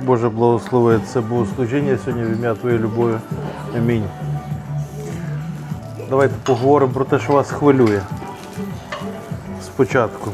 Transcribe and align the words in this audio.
Боже 0.00 0.28
благослови 0.28 1.00
це 1.06 1.20
богослужіння 1.20 1.98
сьогодні 2.04 2.22
в 2.24 2.36
ім'я 2.38 2.54
Твоєї 2.54 2.82
любові. 2.82 3.14
Амінь. 3.76 4.04
Давайте 6.10 6.34
поговоримо 6.42 6.92
про 6.92 7.04
те, 7.04 7.18
що 7.18 7.32
вас 7.32 7.50
хвилює. 7.50 8.00
Спочатку. 9.64 10.30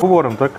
Поговоримо, 0.00 0.36
так? 0.38 0.50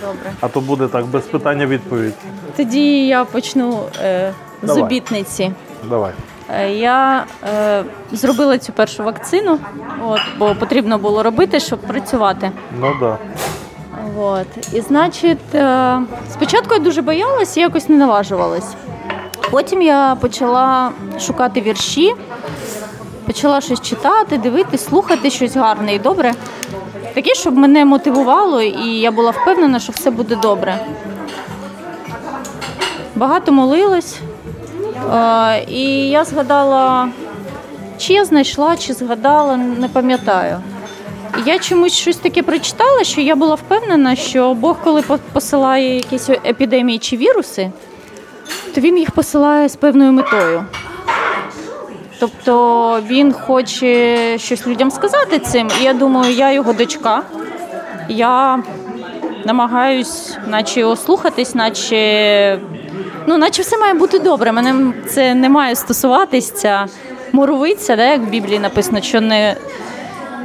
Добре. 0.00 0.32
А 0.40 0.48
то 0.48 0.60
буде 0.60 0.86
так, 0.88 1.06
без 1.06 1.22
питання 1.22 1.66
відповідь. 1.66 2.14
Тоді 2.56 3.06
я 3.06 3.24
почну 3.24 3.80
е, 4.02 4.32
з 4.62 4.66
Давай. 4.66 4.82
обітниці. 4.82 5.52
Давай. 5.88 6.12
Е, 6.50 6.70
Я 6.72 7.24
е, 7.54 7.84
зробила 8.12 8.58
цю 8.58 8.72
першу 8.72 9.04
вакцину, 9.04 9.58
от, 10.04 10.20
бо 10.38 10.54
потрібно 10.54 10.98
було 10.98 11.22
робити, 11.22 11.60
щоб 11.60 11.78
працювати. 11.78 12.50
Ну 12.80 12.90
так. 12.90 13.00
Да. 13.00 13.18
От. 14.22 14.46
І 14.72 14.80
значить, 14.80 15.54
е, 15.54 15.98
спочатку 16.32 16.74
я 16.74 16.80
дуже 16.80 17.02
боялась 17.02 17.56
і 17.56 17.60
якось 17.60 17.88
не 17.88 17.96
наважувалась. 17.96 18.74
Потім 19.50 19.82
я 19.82 20.16
почала 20.20 20.90
шукати 21.20 21.60
вірші, 21.60 22.14
почала 23.26 23.60
щось 23.60 23.80
читати, 23.80 24.38
дивитись, 24.38 24.84
слухати 24.84 25.30
щось 25.30 25.56
гарне 25.56 25.94
і 25.94 25.98
добре. 25.98 26.32
Таке, 27.14 27.34
щоб 27.34 27.56
мене 27.56 27.84
мотивувало, 27.84 28.62
і 28.62 28.88
я 28.88 29.10
була 29.10 29.30
впевнена, 29.30 29.78
що 29.78 29.92
все 29.92 30.10
буде 30.10 30.36
добре. 30.36 30.78
Багато 33.16 33.52
молилась. 33.52 34.18
Е, 35.14 35.64
і 35.68 36.08
я 36.08 36.24
згадала, 36.24 37.08
чи 37.98 38.12
я 38.12 38.24
знайшла, 38.24 38.76
чи 38.76 38.92
згадала, 38.92 39.56
не 39.56 39.88
пам'ятаю. 39.88 40.60
Я 41.46 41.58
чомусь 41.58 41.92
щось 41.92 42.16
таке 42.16 42.42
прочитала, 42.42 43.04
що 43.04 43.20
я 43.20 43.36
була 43.36 43.54
впевнена, 43.54 44.16
що 44.16 44.54
Бог, 44.54 44.76
коли 44.84 45.02
посилає 45.32 45.96
якісь 45.96 46.28
епідемії 46.28 46.98
чи 46.98 47.16
віруси, 47.16 47.70
то 48.74 48.80
він 48.80 48.98
їх 48.98 49.10
посилає 49.10 49.68
з 49.68 49.76
певною 49.76 50.12
метою. 50.12 50.64
Тобто 52.20 53.00
він 53.06 53.32
хоче 53.32 54.38
щось 54.38 54.66
людям 54.66 54.90
сказати 54.90 55.38
цим. 55.38 55.68
І 55.80 55.84
я 55.84 55.92
думаю, 55.92 56.34
я 56.34 56.52
його 56.52 56.72
дочка. 56.72 57.22
Я 58.08 58.62
намагаюсь, 59.44 60.36
наче 60.46 60.80
його 60.80 60.96
слухатись, 60.96 61.54
наче, 61.54 62.60
ну, 63.26 63.38
наче 63.38 63.62
все 63.62 63.78
має 63.78 63.94
бути 63.94 64.18
добре. 64.18 64.52
Мене 64.52 64.92
це 65.08 65.34
не 65.34 65.48
має 65.48 65.76
стосуватись 65.76 66.50
ця 66.50 66.86
моровиця, 67.32 67.96
да, 67.96 68.04
як 68.04 68.20
в 68.20 68.28
Біблії 68.28 68.58
написано, 68.58 69.00
що 69.00 69.20
не 69.20 69.56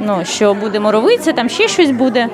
ну, 0.00 0.24
що 0.24 0.54
буде 0.54 0.80
моровиця, 0.80 1.32
там 1.32 1.48
ще 1.48 1.68
щось 1.68 1.90
буде. 1.90 2.28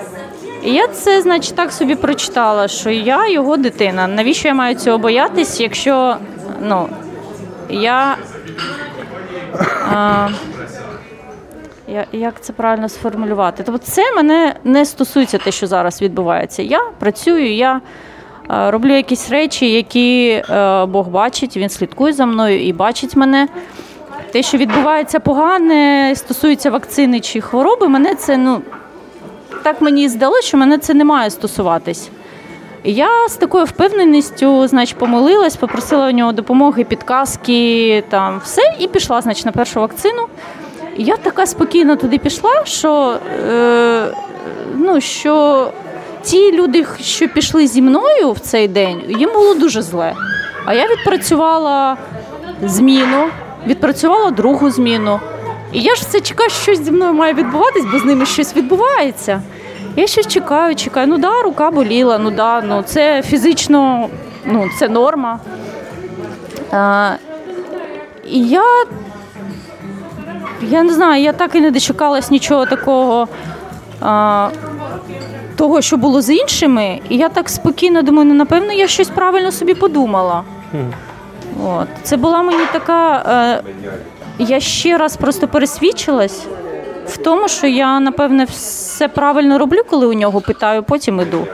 І 0.65 0.73
я 0.73 0.89
це, 0.89 1.23
значить, 1.23 1.55
так 1.55 1.73
собі 1.73 1.95
прочитала, 1.95 2.69
що 2.69 2.91
я 2.91 3.29
його 3.29 3.57
дитина. 3.57 4.07
Навіщо 4.07 4.49
я 4.49 4.55
маю 4.55 4.75
цього 4.75 4.99
боятись, 4.99 5.61
якщо 5.61 6.17
ну, 6.63 6.89
я. 7.69 8.17
А, 9.93 10.29
я, 11.89 12.07
як 12.13 12.41
це 12.41 12.53
правильно 12.53 12.89
сформулювати? 12.89 13.63
Тобто 13.67 13.87
це 13.87 14.13
мене 14.13 14.55
не 14.65 14.85
стосується 14.85 15.39
те, 15.39 15.53
що 15.53 15.67
зараз 15.67 16.03
відбувається. 16.03 16.63
Я 16.63 16.81
працюю, 16.99 17.55
я 17.55 17.81
роблю 18.49 18.97
якісь 18.97 19.31
речі, 19.31 19.71
які 19.71 20.29
е, 20.29 20.87
Бог 20.87 21.09
бачить, 21.09 21.57
він 21.57 21.69
слідкує 21.69 22.13
за 22.13 22.27
мною 22.27 22.67
і 22.67 22.73
бачить 22.73 23.17
мене. 23.17 23.49
Те, 24.35 24.43
що 24.43 24.59
відбувається 24.59 25.21
погане, 25.21 26.13
стосується 26.17 26.71
вакцини 26.71 27.21
чи 27.21 27.41
хвороби, 27.41 27.89
мене 27.89 28.15
це 28.15 28.37
ну 28.37 28.63
так 29.63 29.81
мені 29.81 30.09
здалося, 30.09 30.49
що 30.49 30.57
мене 30.57 30.79
це 30.79 30.95
не 30.95 31.05
має 31.05 31.31
стосуватись. 31.31 32.09
Я 32.85 33.29
з 33.29 33.37
такою 33.37 33.65
впевненістю, 33.65 34.69
значить, 34.69 34.99
помолилась, 34.99 35.57
попросила 35.57 36.09
у 36.09 36.11
нього 36.11 36.33
допомоги, 36.33 36.85
підказки, 36.85 38.05
там 38.09 38.41
все, 38.45 38.63
і 38.79 38.89
пішла, 38.89 39.21
значить, 39.21 39.47
на 39.47 39.53
першу 39.53 39.81
вакцину. 39.81 40.27
Я 40.97 41.17
така 41.17 41.47
спокійно 41.47 41.97
туди 41.97 42.19
пішла, 42.19 42.65
що, 42.65 43.17
е, 43.51 44.07
ну, 44.75 45.01
що 45.01 45.71
ті 46.23 46.53
люди, 46.53 46.87
що 47.01 47.29
пішли 47.29 47.67
зі 47.67 47.83
мною 47.83 48.33
в 48.33 48.39
цей 48.39 48.69
день, 48.69 49.03
їм 49.09 49.33
було 49.33 49.55
дуже 49.55 49.83
зле. 49.83 50.15
А 50.65 50.75
я 50.75 50.87
відпрацювала 50.87 51.97
зміну, 52.63 53.29
відпрацювала 53.67 54.31
другу 54.31 54.71
зміну. 54.71 55.21
І 55.73 55.81
я 55.81 55.95
ж 55.95 56.03
все 56.03 56.21
чекаю, 56.21 56.51
що 56.51 56.63
щось 56.63 56.85
зі 56.85 56.91
мною 56.91 57.13
має 57.13 57.35
відбуватись, 57.35 57.85
бо 57.93 57.99
з 57.99 58.05
ними 58.05 58.27
щось 58.27 58.57
відбувається. 58.57 59.43
Я 59.97 60.07
щось 60.07 60.27
чекаю, 60.27 60.75
чекаю. 60.75 61.07
Ну 61.07 61.19
да, 61.19 61.43
рука 61.43 61.71
боліла, 61.71 62.19
ну 62.19 62.31
да, 62.31 62.63
ну 62.63 62.83
це 62.83 63.23
фізично, 63.23 64.09
ну 64.45 64.65
це 64.79 64.89
норма. 64.89 65.39
А, 66.73 67.13
і 68.31 68.49
я, 68.49 68.65
я 70.63 70.83
не 70.83 70.93
знаю, 70.93 71.23
я 71.23 71.33
так 71.33 71.55
і 71.55 71.61
не 71.61 71.71
дочекалась 71.71 72.31
нічого 72.31 72.67
такого. 72.67 73.29
А, 74.01 74.49
того, 75.57 75.83
що 75.83 75.97
було 75.97 76.23
з 76.23 76.31
іншими, 76.31 77.01
і 77.09 77.17
я 77.17 77.29
так 77.29 77.49
спокійно 77.49 78.03
думаю, 78.03 78.29
ну 78.29 78.35
напевно, 78.35 78.73
я 78.73 78.87
щось 78.89 79.09
правильно 79.09 79.53
собі 79.53 79.75
подумала. 79.75 80.43
От. 81.65 81.89
Це 82.03 82.17
була 82.17 82.43
мені 82.43 82.65
така. 82.73 83.17
Е, 83.19 83.63
я 84.39 84.61
ще 84.61 84.99
раз 84.99 85.17
просто 85.17 85.49
пересвідчилась 85.49 86.47
в 87.07 87.17
тому, 87.17 87.49
що 87.49 87.67
я, 87.67 88.01
напевне, 88.01 88.45
все 88.45 89.09
правильно 89.09 89.59
роблю, 89.59 89.81
коли 89.91 90.07
у 90.07 90.13
нього 90.13 90.41
питаю, 90.41 90.83
потім 90.83 91.21
іду. 91.21 91.47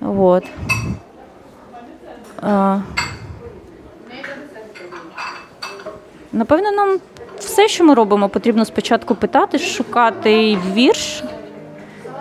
От. 0.00 0.44
Е, 2.42 2.80
напевно, 6.32 6.70
нам 6.70 6.98
все, 7.38 7.68
що 7.68 7.84
ми 7.84 7.94
робимо, 7.94 8.28
потрібно 8.28 8.64
спочатку 8.64 9.14
питати, 9.14 9.58
шукати 9.58 10.58
вірш, 10.74 11.24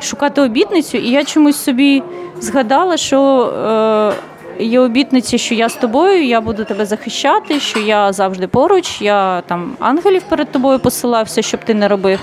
шукати 0.01 0.41
обітницю. 0.41 0.97
І 0.97 1.09
я 1.09 1.23
чомусь 1.23 1.57
собі 1.57 2.03
згадала, 2.39 2.97
що 2.97 3.43
е, 3.45 4.30
є 4.65 4.79
обітниці, 4.79 5.37
що 5.37 5.55
я 5.55 5.69
з 5.69 5.75
тобою, 5.75 6.25
я 6.25 6.41
буду 6.41 6.65
тебе 6.65 6.85
захищати, 6.85 7.59
що 7.59 7.79
я 7.79 8.13
завжди 8.13 8.47
поруч, 8.47 9.01
я 9.01 9.41
там 9.41 9.73
ангелів 9.79 10.23
перед 10.29 10.51
тобою 10.51 10.79
посилаю, 10.79 11.25
все, 11.25 11.41
щоб 11.41 11.63
ти 11.63 11.73
не 11.73 11.87
робив. 11.87 12.19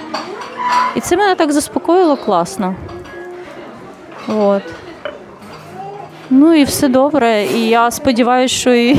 І 0.96 1.00
це 1.00 1.16
мене 1.16 1.34
так 1.34 1.52
заспокоїло 1.52 2.16
класно. 2.16 2.74
От. 4.28 4.62
Ну 6.30 6.54
і 6.54 6.64
все 6.64 6.88
добре. 6.88 7.44
І 7.44 7.68
я 7.68 7.90
сподіваюся, 7.90 8.54
що 8.54 8.74
і 8.74 8.96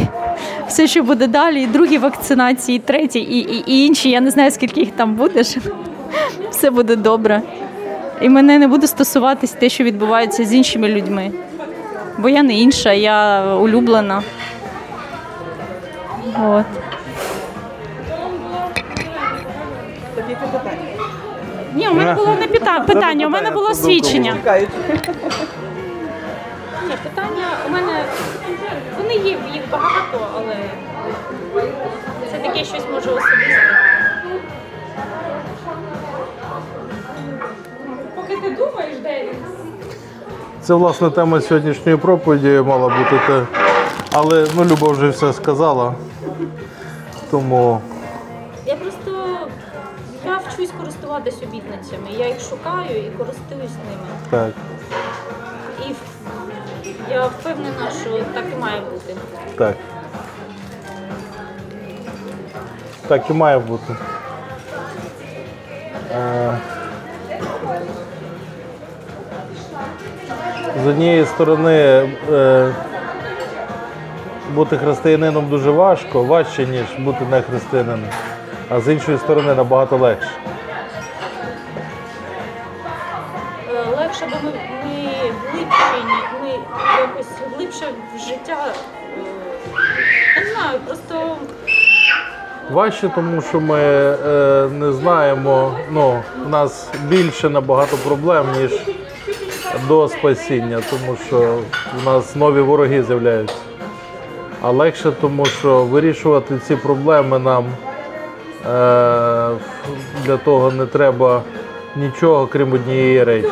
все, 0.68 0.88
що 0.88 1.04
буде 1.04 1.28
далі, 1.28 1.62
і 1.62 1.68
другі 1.68 1.98
вакцинації, 1.98 2.76
і 2.76 2.80
треті, 2.80 3.20
і, 3.20 3.38
і, 3.38 3.64
і 3.68 3.86
інші. 3.86 4.10
Я 4.10 4.22
не 4.22 4.32
знаю, 4.32 4.52
скільки 4.52 4.80
їх 4.80 4.92
там 4.92 5.16
буде. 5.16 5.44
Все 6.50 6.70
буде 6.72 6.96
добре. 6.96 7.42
І 8.22 8.30
мене 8.30 8.60
не 8.60 8.68
буде 8.68 8.88
стосуватись 8.88 9.52
те, 9.52 9.70
що 9.70 9.84
відбувається 9.84 10.46
з 10.46 10.54
іншими 10.54 10.90
людьми. 10.90 11.32
Бо 12.20 12.30
я 12.30 12.44
не 12.44 12.54
інша, 12.54 12.94
я 12.94 13.46
улюблена. 13.56 14.24
От. 16.44 16.66
Ні, 21.76 21.90
у 21.90 21.94
мене 21.94 22.14
було 22.14 22.36
не 22.40 22.48
пита- 22.48 22.80
питання, 22.80 23.28
у 23.28 23.30
мене 23.30 23.52
було 23.52 23.74
свідчення. 23.74 24.36
Ні, 26.88 26.96
питання 27.04 27.48
у 27.68 27.70
мене 27.70 28.04
вони 28.98 29.14
є, 29.14 29.30
їх 29.54 29.64
багато, 29.72 30.28
але 30.36 30.56
це 32.32 32.38
таке 32.38 32.64
щось 32.64 32.84
може 32.94 33.10
особисте. 33.10 33.78
Поки 38.16 38.38
ти 38.38 38.50
думаєш, 38.50 38.98
де 39.04 39.24
він? 39.24 39.59
Це 40.62 40.74
власне 40.74 41.10
тема 41.10 41.42
сьогоднішньої 41.42 41.98
проповіді 41.98 42.64
мала 42.68 42.88
бути. 42.88 43.22
Те. 43.28 43.46
Але 44.12 44.48
ну, 44.56 44.66
Люба 44.66 44.88
вже 44.88 45.10
все 45.10 45.34
сказала. 45.34 45.94
Тому 47.32 47.82
Я 48.66 48.76
просто 48.76 49.12
я 50.26 50.38
вчусь 50.38 50.72
користуватись 50.80 51.38
обітницями. 51.44 52.08
Я 52.18 52.28
їх 52.28 52.40
шукаю 52.42 52.98
і 53.08 53.10
користуюсь 53.18 53.72
ними. 53.90 54.20
так. 54.30 54.52
І 55.88 55.94
я 57.12 57.26
впевнена, 57.28 57.92
що 58.02 58.10
так 58.34 58.44
і 58.58 58.62
має 58.62 58.82
бути. 58.82 59.16
Так. 59.58 59.76
Так 63.08 63.30
і 63.30 63.34
має 63.34 63.60
бути. 63.60 63.96
Е, 66.16 66.58
однієї 70.90 71.26
сторони, 71.26 72.08
е, 72.32 72.72
бути 74.56 74.78
християнином 74.78 75.50
дуже 75.50 75.72
важко, 75.72 76.24
важче, 76.24 76.66
ніж 76.66 76.86
бути 77.00 77.26
не 77.32 77.42
християнином. 77.42 78.10
А 78.70 78.80
з 78.80 78.88
іншої 78.94 79.18
сторони 79.18 79.56
набагато 79.56 79.98
легше. 79.98 80.30
Е, 83.70 83.98
Легше, 84.00 84.26
бо 84.32 84.38
ми, 84.50 84.52
глибші, 85.52 86.06
ми 86.44 86.50
якось 87.00 87.28
глибше 87.58 87.86
в 88.16 88.20
життя. 88.20 88.58
е, 90.38 90.42
не 90.42 90.54
знаю, 90.54 90.80
просто 90.88 91.38
Важче, 92.72 93.12
тому 93.16 93.42
що 93.42 93.60
ми 93.60 93.80
е, 93.80 94.68
не 94.72 94.92
знаємо, 94.92 95.76
ну, 95.92 96.24
в 96.46 96.50
нас 96.50 96.90
більше 97.08 97.50
набагато 97.50 97.98
проблем, 97.98 98.46
ніж 98.62 98.72
до 99.90 100.08
спасіння, 100.08 100.80
тому 100.90 101.18
що 101.28 101.58
в 102.02 102.06
нас 102.06 102.36
нові 102.36 102.62
вороги 102.62 103.04
з'являються. 103.04 103.56
А 104.62 104.72
легше, 104.72 105.12
тому 105.22 105.46
що 105.46 105.84
вирішувати 105.84 106.60
ці 106.68 106.76
проблеми 106.76 107.40
нам 107.40 107.66
е, 107.66 107.70
для 110.26 110.38
того 110.44 110.72
не 110.72 110.86
треба 110.86 111.42
нічого, 111.96 112.48
крім 112.48 112.74
однієї 112.74 113.24
речі. 113.24 113.52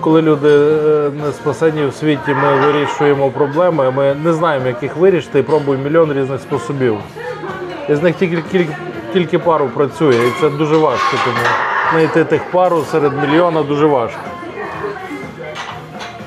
Коли 0.00 0.22
люди 0.22 0.48
е, 0.48 1.10
не 1.26 1.32
спасені 1.32 1.86
в 1.86 1.94
світі, 1.94 2.36
ми 2.42 2.66
вирішуємо 2.66 3.30
проблеми, 3.30 3.90
ми 3.90 4.14
не 4.14 4.32
знаємо, 4.32 4.66
як 4.66 4.82
їх 4.82 4.96
вирішити, 4.96 5.38
і 5.38 5.42
пробуємо 5.42 5.84
мільйон 5.84 6.12
різних 6.12 6.40
способів. 6.40 6.98
І 7.88 7.94
з 7.94 8.02
них 8.02 8.16
тільки, 8.16 8.42
тільки, 8.52 8.76
тільки 9.12 9.38
пару 9.38 9.66
працює, 9.66 10.14
і 10.14 10.40
це 10.40 10.50
дуже 10.50 10.76
важко, 10.76 11.16
тому 11.24 11.71
знайти 11.92 12.24
тих 12.24 12.50
пару 12.50 12.84
серед 12.90 13.12
мільйона 13.22 13.62
дуже 13.62 13.86
важко. 13.86 14.20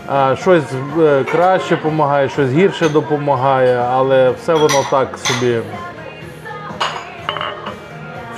А, 0.08 0.36
щось 0.36 0.64
е, 1.00 1.24
краще 1.32 1.76
допомагає, 1.76 2.30
щось 2.30 2.50
гірше 2.50 2.90
допомагає, 2.90 3.86
але 3.92 4.30
все 4.30 4.54
воно 4.54 4.84
так 4.92 5.18
собі. 5.18 5.60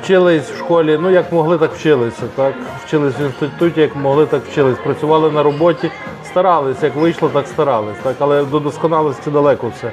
Вчились 0.01 0.51
в 0.51 0.57
школі, 0.57 1.00
ну 1.01 1.09
як 1.09 1.31
могли, 1.31 1.57
так 1.57 1.74
вчилися. 1.74 2.24
Так? 2.35 2.53
Вчились 2.85 3.19
в 3.19 3.21
інституті, 3.21 3.81
як 3.81 3.95
могли, 3.95 4.25
так 4.25 4.41
вчились. 4.51 4.77
Працювали 4.83 5.31
на 5.31 5.44
роботі, 5.44 5.91
старались, 6.25 6.83
як 6.83 6.95
вийшло, 6.95 7.30
так 7.33 7.47
старались. 7.47 7.97
Так? 8.03 8.15
Але 8.19 8.44
до 8.44 8.59
досконалості 8.59 9.31
далеко 9.31 9.71
все. 9.77 9.91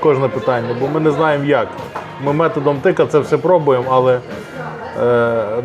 Кожне 0.00 0.28
питання, 0.28 0.76
бо 0.80 0.88
ми 0.88 1.00
не 1.00 1.10
знаємо 1.10 1.44
як. 1.44 1.68
Ми 2.24 2.32
методом 2.32 2.76
тика 2.76 3.06
це 3.06 3.18
все 3.18 3.38
пробуємо, 3.38 3.84
але 3.90 4.20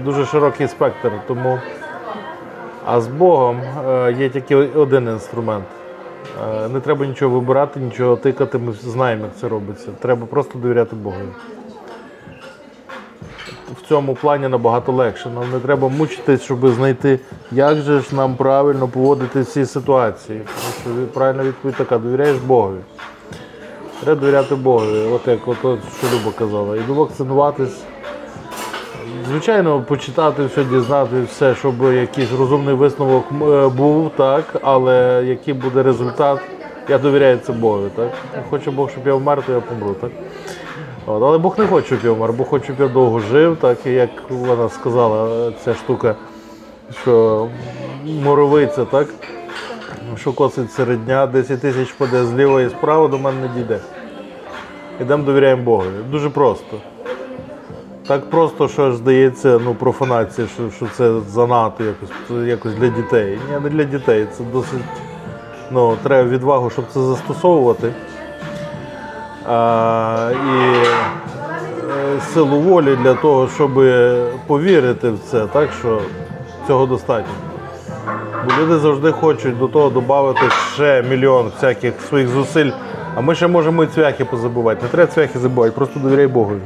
дуже 0.04 0.26
широкий 0.26 0.68
спектр. 0.68 1.12
Тому... 1.28 1.60
А 2.86 3.02
з 3.02 3.08
Богом 3.08 3.62
е, 3.90 4.16
є 4.20 4.30
тільки 4.30 4.56
один 4.56 5.08
інструмент. 5.08 5.66
Е, 6.66 6.70
Не 6.70 6.80
треба 6.80 7.06
нічого 7.06 7.40
вибирати, 7.40 7.80
нічого 7.80 8.16
тикати. 8.16 8.58
Ми 8.58 8.74
знаємо, 8.74 9.24
як 9.24 9.36
це 9.42 9.48
робиться. 9.48 9.88
Треба 10.00 10.26
просто 10.26 10.60
довіряти 10.60 10.96
Богу. 10.96 11.16
В 13.82 13.88
цьому 13.88 14.16
плані 14.16 14.48
набагато 14.48 14.92
легше. 14.92 15.30
Нам 15.30 15.52
не 15.52 15.60
треба 15.60 15.90
мучитись, 15.90 16.42
щоб 16.42 16.68
знайти, 16.68 17.20
як 17.52 17.78
же 17.78 18.00
ж 18.00 18.16
нам 18.16 18.36
правильно 18.36 18.88
поводити 18.88 19.42
в 19.42 19.46
цій 19.46 19.66
ситуації. 19.66 20.42
Тому 20.84 20.98
що 21.06 21.14
правильна 21.14 21.44
відповідь 21.44 21.76
така: 21.76 21.98
довіряєш 21.98 22.38
Богові. 22.38 22.80
Треба 24.04 24.22
довіряти 24.22 24.56
Богові, 24.56 25.10
от 25.14 25.28
як 25.28 25.48
от, 25.48 25.58
що 25.98 26.08
Люба 26.08 26.32
казала. 26.38 26.78
І 26.78 26.80
вакцинуватись. 26.80 27.84
Звичайно, 29.24 29.82
почитати 29.82 30.46
все, 30.46 30.64
дізнати 30.64 31.22
все, 31.22 31.56
щоб 31.56 31.94
якийсь 31.94 32.32
розумний 32.40 32.76
висновок 32.76 33.26
е, 33.32 33.68
був, 33.68 34.12
так, 34.18 34.44
але 34.62 35.24
який 35.28 35.54
буде 35.54 35.84
результат, 35.84 36.40
я 36.90 36.98
довіряю 36.98 37.38
це 37.38 37.54
Богу. 37.54 37.90
Так? 37.96 38.10
Хоче 38.50 38.72
Бог, 38.72 38.90
щоб 38.90 39.08
я 39.08 39.14
вмер, 39.14 39.44
то 39.46 39.54
я 39.54 39.60
помру. 39.60 39.94
Так? 39.94 40.12
От, 41.06 41.24
але 41.24 41.38
Бог 41.38 41.60
не 41.60 41.68
хоче, 41.68 41.88
щоб 41.88 42.00
я 42.04 42.12
вмер, 42.12 42.34
Бог 42.34 42.48
хоче, 42.48 42.66
щоб 42.66 42.80
я 42.80 42.88
довго 42.88 43.20
жив, 43.20 43.58
так 43.62 43.78
і 43.86 43.92
як 43.92 44.10
вона 44.30 44.70
сказала, 44.70 45.52
ця 45.64 45.74
штука, 45.74 46.16
що 47.02 47.48
моровиця, 48.24 48.86
так? 48.86 49.08
що 50.18 50.34
косить 50.34 50.72
серед 50.72 51.06
дня, 51.06 51.28
10 51.28 51.62
тисяч 51.62 51.92
паде 51.92 52.26
зліва 52.26 52.62
і 52.62 52.70
справа 52.70 53.08
до 53.08 53.18
мене 53.18 53.42
не 53.42 53.48
дійде. 53.48 53.80
Ідемо 55.02 55.24
довіряємо 55.24 55.64
Богові. 55.64 56.04
Дуже 56.12 56.30
просто. 56.30 56.78
Так 58.08 58.30
просто, 58.30 58.68
що 58.68 58.84
аж 58.84 58.96
здається, 58.96 59.60
ну, 59.66 59.76
профанація, 59.76 60.48
що, 60.48 60.70
що 60.76 60.86
це 60.98 61.20
занадто 61.30 61.84
якось, 61.84 62.48
якось 62.48 62.74
для 62.74 62.88
дітей. 62.88 63.40
Ні, 63.52 63.60
не 63.64 63.70
для 63.70 63.84
дітей. 63.84 64.28
Це 64.38 64.44
досить. 64.54 64.80
Ну, 65.72 65.98
треба 66.04 66.30
відвагу, 66.30 66.70
щоб 66.70 66.86
це 66.94 67.00
застосовувати. 67.00 67.92
А, 69.48 70.32
і 70.32 70.76
е, 70.78 72.22
силу 72.34 72.60
волі 72.60 72.98
для 73.04 73.14
того, 73.14 73.48
щоб 73.56 73.72
повірити 74.48 75.10
в 75.10 75.20
це, 75.32 75.48
так 75.48 75.70
що 75.80 76.02
цього 76.68 76.86
достатньо. 76.86 77.34
Бо 78.46 78.64
люди 78.64 78.78
завжди 78.78 79.12
хочуть 79.12 79.60
до 79.60 79.68
того 79.68 79.90
додати 79.90 80.46
ще 80.74 81.04
мільйон 81.10 81.52
всяких 81.56 81.94
своїх 82.02 82.28
зусиль. 82.28 82.72
А 83.16 83.22
ми 83.22 83.36
ще 83.36 83.48
можемо 83.48 83.84
і 83.84 83.88
цвяхи 83.88 84.26
позабувати. 84.26 84.84
Не 84.84 84.90
треба 84.90 85.12
цвяхи 85.12 85.40
забувати, 85.40 85.72
просто 85.76 86.00
довіряй 86.00 86.28
Богові. 86.28 86.62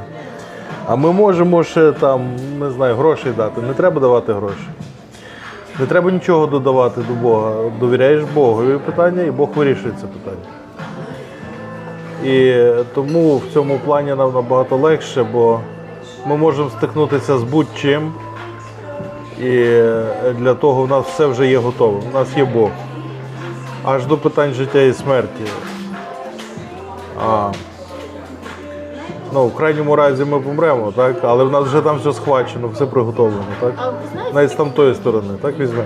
А 0.90 0.96
ми 0.96 1.12
можемо 1.12 1.64
ще 1.64 1.92
там, 1.92 2.36
не 2.60 2.70
знаю, 2.70 2.96
грошей 2.96 3.32
дати. 3.32 3.60
Не 3.60 3.74
треба 3.74 4.00
давати 4.00 4.32
гроші. 4.32 4.68
Не 5.80 5.86
треба 5.86 6.10
нічого 6.10 6.46
додавати 6.46 7.00
до 7.08 7.14
Бога. 7.14 7.70
Довіряєш 7.80 8.22
Богові 8.34 8.78
питання, 8.78 9.22
і 9.22 9.30
Бог 9.30 9.48
вирішує 9.54 9.94
це 10.00 10.06
питання. 10.06 10.46
І 12.24 12.64
тому 12.94 13.36
в 13.36 13.42
цьому 13.52 13.78
плані 13.84 14.08
нам 14.08 14.34
набагато 14.34 14.76
легше, 14.76 15.22
бо 15.32 15.60
ми 16.26 16.36
можемо 16.36 16.70
стикнутися 16.70 17.38
з 17.38 17.42
будь-чим. 17.42 18.12
І 19.40 19.52
для 20.38 20.54
того 20.54 20.82
в 20.82 20.88
нас 20.88 21.06
все 21.06 21.26
вже 21.26 21.46
є 21.46 21.58
готове. 21.58 22.00
У 22.10 22.14
нас 22.14 22.36
є 22.36 22.44
Бог. 22.44 22.70
Аж 23.84 24.06
до 24.06 24.16
питань 24.16 24.52
життя 24.52 24.80
і 24.80 24.92
смерті. 24.92 25.44
А, 27.26 27.50
ну, 29.32 29.46
в 29.46 29.56
крайньому 29.56 29.96
разі 29.96 30.24
ми 30.24 30.40
помремо, 30.40 30.92
так? 30.96 31.16
але 31.22 31.44
в 31.44 31.50
нас 31.50 31.64
вже 31.64 31.80
там 31.80 31.98
все 31.98 32.12
схвачено, 32.12 32.68
все 32.68 32.86
приготовлено. 32.86 33.44
Так? 33.60 33.72
а 33.76 33.88
ви 33.88 33.96
знаєте, 34.12 34.34
Навіть 34.34 34.50
з 34.50 34.54
тамтої 34.54 34.94
сторони, 34.94 35.34
так 35.42 35.58
візьме. 35.58 35.84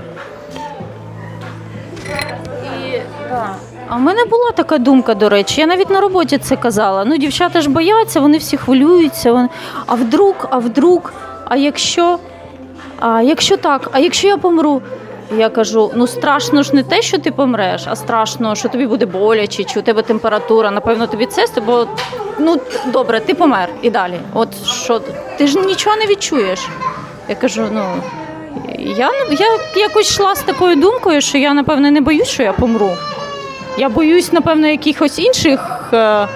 І, 2.65 3.01
да. 3.29 3.47
А 3.89 3.97
в 3.97 4.01
мене 4.01 4.25
була 4.25 4.51
така 4.51 4.79
думка, 4.79 5.15
до 5.15 5.29
речі, 5.29 5.61
я 5.61 5.67
навіть 5.67 5.91
на 5.91 6.01
роботі 6.01 6.39
це 6.39 6.57
казала. 6.57 7.05
Ну, 7.05 7.17
дівчата 7.17 7.61
ж 7.61 7.71
бояться, 7.71 8.21
вони 8.21 8.39
всі 8.39 8.57
хвилюються. 8.57 9.33
Вони... 9.33 9.49
А 9.87 9.95
вдруг, 9.95 10.35
а 10.51 10.59
вдруг, 10.59 11.13
а 11.45 11.57
якщо, 11.57 12.19
а 13.01 13.23
якщо 13.23 13.57
так, 13.57 13.89
а 13.93 13.99
якщо 13.99 14.29
я 14.29 14.37
помру? 14.37 14.83
Я 15.37 15.49
кажу: 15.49 15.91
ну 15.95 16.07
страшно 16.07 16.63
ж 16.63 16.77
не 16.77 16.83
те, 16.83 17.03
що 17.03 17.19
ти 17.19 17.33
помреш, 17.33 17.85
а 17.89 17.97
страшно, 17.97 18.55
що 18.55 18.69
тобі 18.69 18.87
буде 18.87 19.07
боляче, 19.07 19.65
чи 19.65 19.81
у 19.81 19.83
тебе 19.83 20.03
температура, 20.03 20.71
напевно, 20.71 21.07
тобі 21.07 21.27
це, 21.27 21.47
бо 21.67 21.87
ну 22.39 22.61
добре, 22.87 23.21
ти 23.21 23.35
помер 23.35 23.69
і 23.83 23.91
далі. 23.91 24.21
От 24.35 24.67
що 24.67 25.01
ти 25.39 25.47
ж 25.47 25.59
нічого 25.59 25.97
не 25.97 26.07
відчуєш. 26.07 26.69
Я 27.29 27.35
кажу, 27.35 27.69
ну 27.73 27.85
я, 28.79 29.11
я 29.31 29.59
якось 29.77 30.11
йшла 30.11 30.35
з 30.35 30.43
такою 30.43 30.77
думкою, 30.77 31.21
що 31.21 31.39
я, 31.39 31.55
напевно, 31.55 31.91
не 31.91 32.01
боюсь, 32.01 32.29
що 32.29 32.43
я 32.43 32.53
помру. 32.53 32.91
Я 33.79 33.89
боюсь, 33.89 34.33
напевно, 34.33 34.67
якихось 34.67 35.19
інших 35.19 35.61
е, 35.93 36.29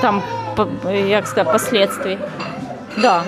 там, 0.00 0.22
як 1.06 1.26
сказати, 1.26 1.52
последствий. 1.52 2.18
Да. 2.98 3.22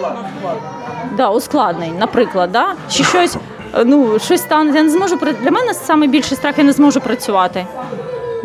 Да, 1.17 1.31
ускладнень, 1.31 1.99
наприклад, 1.99 2.53
да? 2.53 2.67
чи 2.91 3.05
щось, 3.05 3.37
е, 3.75 3.85
ну, 3.85 4.19
щось 4.19 4.41
стане. 4.41 4.77
Я 4.77 4.83
не 4.83 4.91
зможу 4.91 5.17
для 5.17 5.51
мене 5.51 5.73
найбільший 5.89 6.37
страх, 6.37 6.59
я 6.59 6.65
не 6.65 6.73
зможу 6.73 7.01
працювати. 7.01 7.67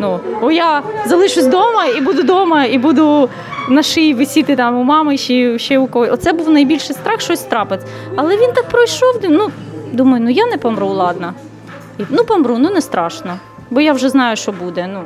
Ну, 0.00 0.20
бо 0.40 0.50
я 0.50 0.82
залишусь 1.06 1.44
вдома 1.44 1.86
і 1.86 2.00
буду 2.00 2.22
вдома, 2.22 2.64
і 2.64 2.78
буду 2.78 3.28
на 3.68 3.82
шиї 3.82 4.14
висіти 4.14 4.56
там 4.56 4.76
у 4.76 4.82
мами, 4.82 5.16
ще, 5.16 5.58
ще 5.58 5.78
у 5.78 5.86
когось. 5.86 6.10
Оце 6.12 6.32
був 6.32 6.50
найбільший 6.50 6.96
страх, 6.96 7.20
щось 7.20 7.40
трапиться. 7.40 7.86
Але 8.16 8.36
він 8.36 8.52
так 8.52 8.68
пройшов. 8.68 9.20
Ну, 9.22 9.50
думаю, 9.92 10.24
ну 10.24 10.30
я 10.30 10.46
не 10.46 10.56
помру, 10.56 10.88
ладно. 10.88 11.34
І, 11.98 12.02
ну, 12.10 12.24
помру, 12.24 12.58
ну 12.58 12.70
не 12.70 12.80
страшно. 12.80 13.36
Бо 13.70 13.80
я 13.80 13.92
вже 13.92 14.08
знаю, 14.08 14.36
що 14.36 14.52
буде. 14.52 14.86
Ну. 14.92 15.04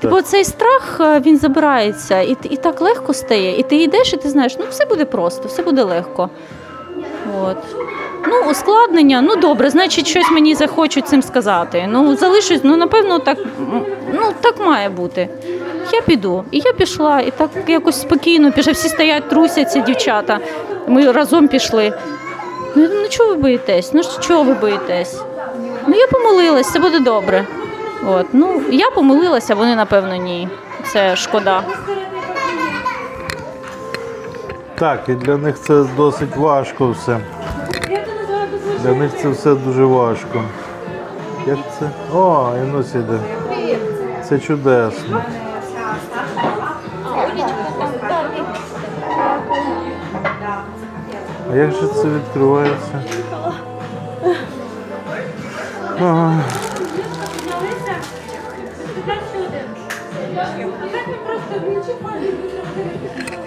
Типу, 0.00 0.22
цей 0.22 0.44
страх 0.44 0.96
е, 1.00 1.20
він 1.20 1.38
забирається, 1.38 2.20
і, 2.20 2.36
і 2.50 2.56
так 2.56 2.80
легко 2.80 3.14
стає. 3.14 3.58
І 3.58 3.62
ти 3.62 3.76
йдеш, 3.76 4.12
і 4.12 4.16
ти 4.16 4.28
знаєш, 4.28 4.56
ну 4.58 4.64
все 4.70 4.84
буде 4.86 5.04
просто, 5.04 5.48
все 5.48 5.62
буде 5.62 5.82
легко. 5.82 6.30
От. 7.42 7.56
Ну, 8.26 8.50
ускладнення, 8.50 9.20
ну 9.20 9.36
добре, 9.36 9.70
значить, 9.70 10.06
щось 10.06 10.30
мені 10.30 10.54
захочуть 10.54 11.08
цим 11.08 11.22
сказати. 11.22 11.86
Ну, 11.88 12.16
залишусь, 12.16 12.60
ну, 12.62 12.76
напевно, 12.76 13.18
так, 13.18 13.38
ну, 14.12 14.22
так 14.40 14.66
має 14.66 14.88
бути. 14.88 15.28
Я 15.92 16.00
піду. 16.00 16.44
І 16.50 16.58
я 16.64 16.72
пішла, 16.72 17.20
і 17.20 17.30
так 17.30 17.50
якось 17.66 18.00
спокійно 18.00 18.52
пішла. 18.52 18.72
Всі 18.72 18.88
стоять, 18.88 19.28
трусяться, 19.28 19.78
дівчата. 19.78 20.38
Ми 20.86 21.12
разом 21.12 21.48
пішли. 21.48 21.92
Ну, 22.76 22.88
ну 22.92 23.08
чого 23.08 23.30
ви 23.30 23.36
боїтесь? 23.36 23.92
Ну 23.94 24.02
чого 24.20 24.42
ви 24.42 24.54
боїтесь? 24.54 25.22
Ну 25.86 25.96
я 25.96 26.06
помолилась, 26.06 26.72
це 26.72 26.78
буде 26.78 27.00
добре. 27.00 27.46
От, 28.06 28.26
ну 28.32 28.62
я 28.70 28.90
помилилася, 28.90 29.54
вони 29.54 29.76
напевно 29.76 30.16
ні. 30.16 30.48
Це 30.92 31.16
шкода. 31.16 31.62
Так, 34.74 35.00
і 35.08 35.12
для 35.12 35.36
них 35.36 35.60
це 35.60 35.84
досить 35.96 36.36
важко 36.36 36.90
все. 36.90 37.18
Для 38.82 38.94
них 38.94 39.10
це 39.22 39.28
все 39.28 39.54
дуже 39.54 39.84
важко. 39.84 40.42
Як 41.46 41.58
це? 41.78 41.90
О, 42.14 42.52
Інусь 42.64 42.94
іде. 42.94 43.18
Це 44.28 44.38
чудесно. 44.38 45.22
А 51.52 51.56
як 51.56 51.70
же 51.70 51.86
це 51.86 52.08
відкривається? 52.08 53.02
Ага. 56.00 56.40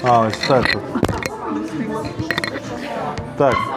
А, 0.04 0.20
ось 0.20 0.38
так. 0.48 0.66
Так. 3.38 3.71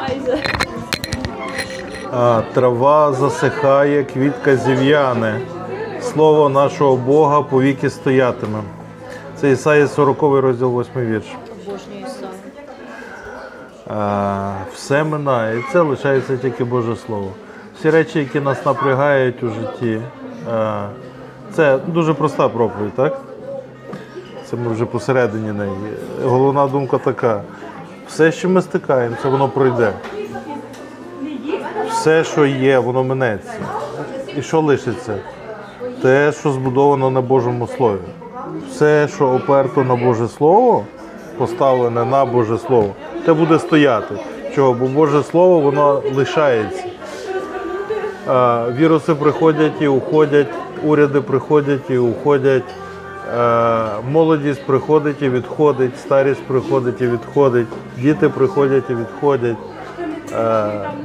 Трава 2.55 3.13
засихає, 3.13 4.05
квітка 4.05 4.57
зів'яне. 4.57 5.41
Слово 6.01 6.49
нашого 6.49 6.97
Бога 6.97 7.43
повіки 7.43 7.91
стоятиме. 7.91 8.59
Це 9.37 9.51
Ісаїя 9.51 9.87
40 9.87 10.23
розділ 10.23 10.81
8 10.81 10.93
вірш. 10.97 11.25
Все 14.75 15.05
минає, 15.05 15.59
і 15.59 15.63
це 15.73 15.81
лишається 15.81 16.37
тільки 16.37 16.65
Боже 16.65 16.97
Слово. 16.97 17.31
Всі 17.79 17.91
речі, 17.91 18.19
які 18.19 18.41
нас 18.41 18.67
напрягають 18.67 19.43
у 19.43 19.49
житті, 19.49 20.01
це 21.53 21.79
дуже 21.87 22.15
проста 22.15 22.49
проповідь, 22.49 22.95
так? 22.95 23.21
Це 24.51 24.57
ми 24.57 24.73
вже 24.73 24.85
посередині 24.85 25.53
неї. 25.53 25.73
Головна 26.25 26.67
думка 26.67 26.99
така: 26.99 27.43
все, 28.07 28.33
що 28.33 28.49
ми 28.49 28.63
стикаємося, 28.63 29.29
воно 29.29 29.49
пройде. 29.49 29.93
Все, 32.05 32.25
що 32.25 32.47
є, 32.47 32.79
воно 32.79 33.05
минеться. 33.05 33.53
І 34.37 34.43
що 34.43 34.61
лишиться? 34.61 35.17
Те, 36.03 36.33
що 36.33 36.51
збудовано 36.51 37.11
на 37.11 37.21
Божому 37.21 37.67
Слові. 37.67 38.01
Все, 38.71 39.09
що 39.15 39.29
оперто 39.29 39.85
на 39.85 39.97
Боже 39.97 40.29
Слово, 40.29 40.85
поставлене 41.39 42.05
на 42.05 42.25
Боже 42.25 42.59
Слово, 42.59 42.95
те 43.27 43.33
буде 43.33 43.59
стояти. 43.59 44.15
Чого? 44.55 44.73
Бо 44.75 44.87
Боже 44.87 45.23
Слово 45.23 45.61
воно 45.61 46.03
лишається. 46.15 46.85
Віруси 48.79 49.15
приходять 49.15 49.73
і 49.81 49.89
уходять, 49.89 50.49
уряди 50.83 51.21
приходять 51.21 51.91
і 51.91 51.99
уходять, 51.99 52.75
молодість 54.13 54.67
приходить 54.67 55.23
і 55.23 55.29
відходить, 55.29 55.99
старість 55.99 56.43
приходить 56.43 57.01
і 57.01 57.07
відходить, 57.07 57.69
діти 57.99 58.29
приходять 58.29 58.91
і 58.91 58.95
відходять, 58.95 59.57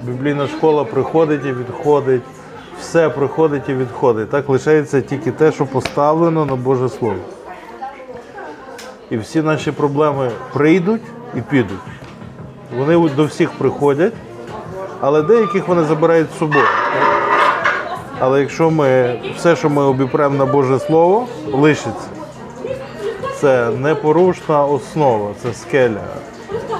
біблійна 0.03 0.47
школа 0.47 0.83
приходить 0.83 1.45
і 1.45 1.51
відходить, 1.51 2.21
все 2.79 3.09
приходить 3.09 3.69
і 3.69 3.73
відходить. 3.73 4.29
Так 4.29 4.49
лишається 4.49 5.01
тільки 5.01 5.31
те, 5.31 5.51
що 5.51 5.65
поставлено 5.65 6.45
на 6.45 6.55
Боже 6.55 6.89
Слово. 6.89 7.15
І 9.09 9.17
всі 9.17 9.41
наші 9.41 9.71
проблеми 9.71 10.31
прийдуть 10.53 11.01
і 11.35 11.41
підуть. 11.41 11.79
Вони 12.77 13.09
до 13.09 13.25
всіх 13.25 13.51
приходять, 13.51 14.13
але 15.01 15.21
деяких 15.21 15.67
вони 15.67 15.83
забирають 15.83 16.27
з 16.35 16.37
собою. 16.37 16.65
Але 18.19 18.39
якщо 18.39 18.71
ми 18.71 19.19
все, 19.37 19.55
що 19.55 19.69
ми 19.69 19.83
обіпремо 19.83 20.35
на 20.35 20.45
Боже 20.45 20.79
Слово, 20.79 21.27
лишиться. 21.53 22.07
Це 23.35 23.69
непорушна 23.69 24.65
основа, 24.65 25.31
це 25.43 25.53
скеля. 25.53 26.03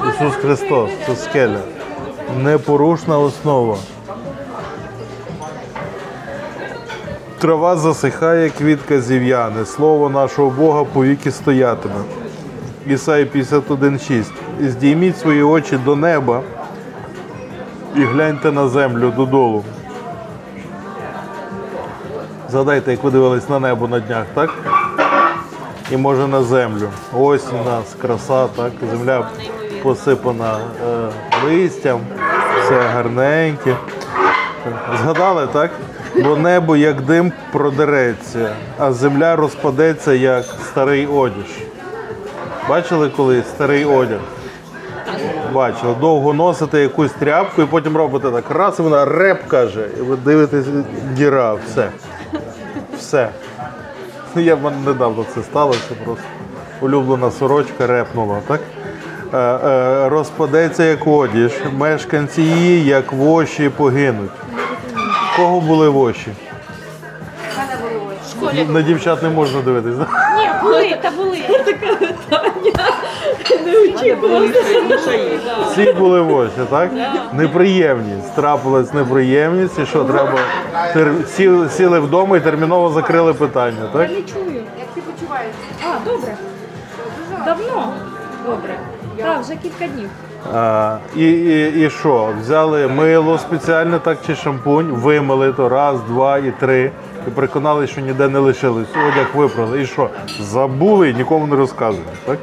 Ісус 0.09 0.35
Христос, 0.35 0.89
це 1.05 1.15
скеля. 1.15 1.59
Непорушна 2.37 3.19
основа. 3.19 3.77
Трава 7.39 7.75
засихає, 7.75 8.49
квітка 8.49 9.01
зів'яне. 9.01 9.65
Слово 9.65 10.09
нашого 10.09 10.49
Бога 10.49 10.83
повіки 10.83 11.31
стоятиме. 11.31 12.01
Ісаї 12.87 13.25
51,6. 13.25 14.23
Здійміть 14.61 15.19
свої 15.19 15.43
очі 15.43 15.77
до 15.77 15.95
неба 15.95 16.41
і 17.95 18.03
гляньте 18.03 18.51
на 18.51 18.67
землю 18.67 19.13
додолу. 19.15 19.63
Згадайте, 22.49 22.91
як 22.91 23.03
ви 23.03 23.11
дивились 23.11 23.49
на 23.49 23.59
небо 23.59 23.87
на 23.87 23.99
днях, 23.99 24.25
так? 24.33 24.49
І 25.91 25.97
може 25.97 26.27
на 26.27 26.43
землю. 26.43 26.89
Ось 27.13 27.47
у 27.61 27.69
нас 27.69 27.95
краса, 28.01 28.47
так? 28.47 28.71
Земля 28.91 29.29
посипана 29.83 30.57
е, 30.57 30.98
листям, 31.45 32.01
все 32.63 32.81
гарненьке. 32.81 33.75
Згадали, 35.01 35.47
так? 35.53 35.71
Бо 36.15 36.35
небо 36.35 36.75
як 36.75 37.01
дим 37.01 37.31
продереться, 37.51 38.55
а 38.77 38.91
земля 38.91 39.35
розпадеться 39.35 40.13
як 40.13 40.45
старий 40.71 41.07
одіж. 41.07 41.45
Бачили 42.69 43.09
колись 43.09 43.47
старий 43.47 43.85
одяг? 43.85 44.19
Бачили, 45.53 45.95
довго 46.01 46.33
носите 46.33 46.81
якусь 46.81 47.11
тряпку 47.11 47.61
і 47.61 47.65
потім 47.65 47.97
робите 47.97 48.31
так. 48.31 48.51
Раз 48.51 48.79
і 48.79 48.81
вона 48.81 49.05
реп 49.05 49.47
каже, 49.47 49.87
і 49.99 50.01
ви 50.01 50.15
дивитесь, 50.15 50.65
діра, 51.13 51.53
все. 51.53 51.89
Все. 52.97 53.29
Я 54.35 54.55
в 54.55 54.61
мене 54.61 54.77
недавно 54.85 55.25
це 55.35 55.41
сталося 55.43 55.93
просто. 56.05 56.23
Улюблена 56.81 57.31
сорочка 57.31 57.87
репнула, 57.87 58.37
так? 58.47 58.61
Е, 59.33 59.37
е, 59.37 60.09
розпадеться 60.09 60.83
як 60.83 61.07
одіж, 61.07 61.51
мешканці 61.77 62.41
її, 62.41 62.85
як 62.85 63.11
воші, 63.13 63.69
погинуть. 63.69 64.31
Кого 65.35 65.61
були 65.61 65.89
воші? 65.89 66.27
На 68.69 68.81
дівчат 68.81 69.23
не 69.23 69.29
можна 69.29 69.61
дивитись. 69.61 69.95
да? 69.95 70.07
Ні, 70.37 70.49
були, 70.63 70.97
та 71.01 71.11
були. 71.11 71.37
Всі 75.71 75.93
були 75.93 76.21
воші, 76.21 76.51
так? 76.69 76.89
Неприємність. 77.33 78.35
Трапилась 78.35 78.93
неприємність, 78.93 79.79
і 79.79 79.85
що 79.85 80.03
треба. 80.03 80.39
тер- 80.93 81.27
Сіли, 81.27 81.69
сіли 81.69 81.99
вдома 81.99 82.37
і 82.37 82.39
терміново 82.39 82.89
закрили 82.89 83.33
питання, 83.33 83.89
так? 83.93 84.01
Не 84.09 84.15
чую. 84.15 84.61
Як 84.79 84.87
ти 84.95 85.01
почуваєшся? 85.01 85.59
А, 85.83 86.09
добре. 86.09 86.35
Давно. 87.45 87.93
Добре. 88.45 88.79
Так, 89.19 89.41
вже 89.41 89.55
кілька 89.55 89.87
днів. 89.87 90.09
А, 90.53 90.97
і, 91.15 91.31
і, 91.31 91.85
і 91.85 91.89
що? 91.89 92.33
Взяли 92.41 92.87
мило 92.87 93.37
спеціальне, 93.37 93.99
так 93.99 94.17
чи 94.27 94.35
шампунь, 94.35 94.85
вимили 94.85 95.53
то 95.53 95.69
раз, 95.69 96.01
два 96.01 96.37
і 96.37 96.51
три. 96.59 96.91
І 97.27 97.29
переконали, 97.29 97.87
що 97.87 98.01
ніде 98.01 98.27
не 98.27 98.39
лишилось. 98.39 98.87
Одяг 99.07 99.27
випрали. 99.35 99.81
І 99.81 99.85
що? 99.85 100.09
Забули 100.39 101.09
і 101.09 101.13
нікому 101.13 101.47
не 101.47 101.55
розказують, 101.55 102.07
так? 102.25 102.37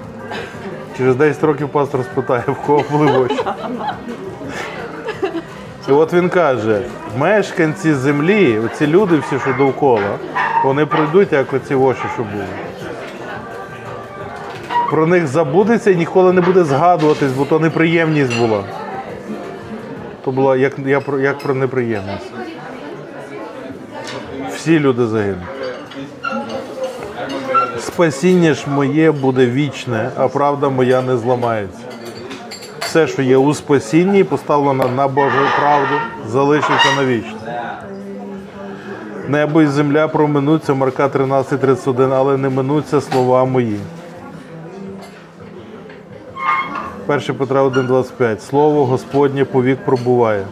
Через 0.99 1.16
10 1.16 1.45
років 1.45 1.68
пастор 1.68 2.00
спитає, 2.04 2.45
в 2.47 2.66
кого 2.66 2.85
були 2.90 3.06
воші. 3.06 3.40
І 5.88 5.92
от 5.92 6.12
він 6.12 6.28
каже: 6.28 6.83
мешканці 7.18 7.95
землі, 7.95 8.59
оці 8.59 8.87
люди 8.87 9.18
всі, 9.18 9.38
що 9.38 9.52
довкола, 9.59 10.18
вони 10.64 10.87
пройдуть, 10.87 11.33
як 11.33 11.52
оці 11.52 11.75
воші, 11.75 12.02
що 12.14 12.23
були. 12.23 12.47
Про 14.90 15.07
них 15.07 15.26
забудеться 15.26 15.90
і 15.90 15.97
ніколи 15.97 16.33
не 16.33 16.40
буде 16.40 16.64
згадуватись, 16.64 17.33
бо 17.33 17.45
то 17.45 17.59
неприємність 17.59 18.38
була. 18.38 18.64
То 20.25 20.31
була 20.33 20.57
як, 20.57 20.73
я 20.87 21.00
про- 21.00 21.21
як 21.21 21.38
про 21.38 21.55
неприємність. 21.55 22.33
Всі 24.57 24.78
люди 24.81 25.07
загинуть. 25.07 25.38
Спасіння 27.78 28.55
ж 28.55 28.64
моє 28.71 29.12
буде 29.12 29.47
вічне, 29.47 30.11
а 30.16 30.28
правда 30.28 30.69
моя 30.69 31.02
не 31.02 31.16
зламається. 31.16 31.78
Все, 32.81 33.07
що 33.07 33.23
є 33.23 33.37
у 33.37 33.55
спасінні, 33.55 34.25
поставлено 34.25 34.88
на 34.88 35.09
Божу 35.09 35.38
правду, 35.61 35.95
залишиться 36.28 36.88
навічно. 36.97 37.31
Небо 39.28 39.62
і 39.62 39.66
земля 39.66 40.09
проминуться, 40.09 40.75
Марка 40.75 41.09
13.31, 41.09 42.14
але 42.14 42.37
не 42.37 42.49
минуться 42.49 43.00
слова 43.00 43.45
мої. 43.45 43.78
1 47.09 47.35
Петра 47.35 47.63
1,25. 47.65 48.41
Слово 48.41 48.87
Господнє 48.87 49.45
повік 49.45 49.79
пробуває. 49.85 50.45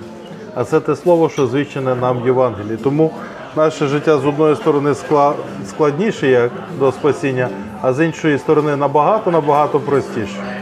А 0.54 0.64
це 0.64 0.80
те 0.80 0.96
слово, 0.96 1.28
що 1.28 1.46
звичне 1.46 1.94
нам 1.94 2.22
в 2.22 2.26
Євангелії. 2.26 2.76
Тому 2.76 3.10
наше 3.56 3.86
життя 3.86 4.18
з 4.18 4.26
одної 4.26 4.56
сторони 4.56 4.94
складніше 5.66 6.28
як 6.28 6.50
до 6.78 6.92
спасіння, 6.92 7.48
а 7.82 7.92
з 7.92 8.04
іншої 8.04 8.38
сторони 8.38 8.76
набагато-набагато 8.76 9.80
простіше. 9.80 10.60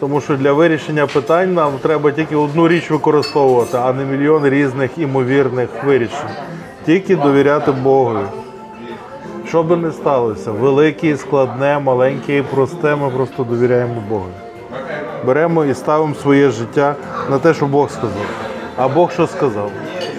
Тому 0.00 0.20
що 0.20 0.36
для 0.36 0.52
вирішення 0.52 1.06
питань 1.06 1.54
нам 1.54 1.72
треба 1.82 2.10
тільки 2.10 2.36
одну 2.36 2.68
річ 2.68 2.90
використовувати, 2.90 3.78
а 3.82 3.92
не 3.92 4.04
мільйон 4.04 4.46
різних 4.46 4.98
імовірних 4.98 5.68
вирішень. 5.84 6.30
Тільки 6.86 7.16
довіряти 7.16 7.72
Богові. 7.72 8.24
Що 9.48 9.62
би 9.62 9.76
не 9.76 9.92
сталося, 9.92 10.50
велике, 10.50 11.16
складне, 11.16 11.78
маленьке 11.78 12.38
і 12.38 12.42
просте, 12.42 12.96
ми 12.96 13.10
просто 13.10 13.44
довіряємо 13.44 14.02
Богові. 14.08 14.47
Беремо 15.26 15.64
і 15.64 15.74
ставимо 15.74 16.14
своє 16.14 16.50
життя 16.50 16.94
на 17.30 17.38
те, 17.38 17.54
що 17.54 17.66
Бог 17.66 17.90
сказав. 17.90 18.26
А 18.76 18.88
Бог 18.88 19.12
що 19.12 19.26
сказав? 19.26 19.70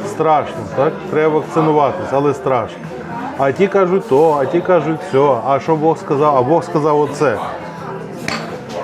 страшно, 0.07 0.55
так? 0.75 0.93
Треба 1.11 1.35
вакцинуватись, 1.35 2.09
але 2.11 2.33
страшно. 2.33 2.77
А 3.37 3.51
ті 3.51 3.67
кажуть 3.67 4.09
то, 4.09 4.37
а 4.41 4.45
ті 4.45 4.61
кажуть 4.61 4.99
все. 5.09 5.31
А 5.47 5.59
що 5.59 5.75
Бог 5.75 5.97
сказав? 5.97 6.35
А 6.37 6.41
Бог 6.41 6.63
сказав 6.63 6.99
оце. 7.01 7.37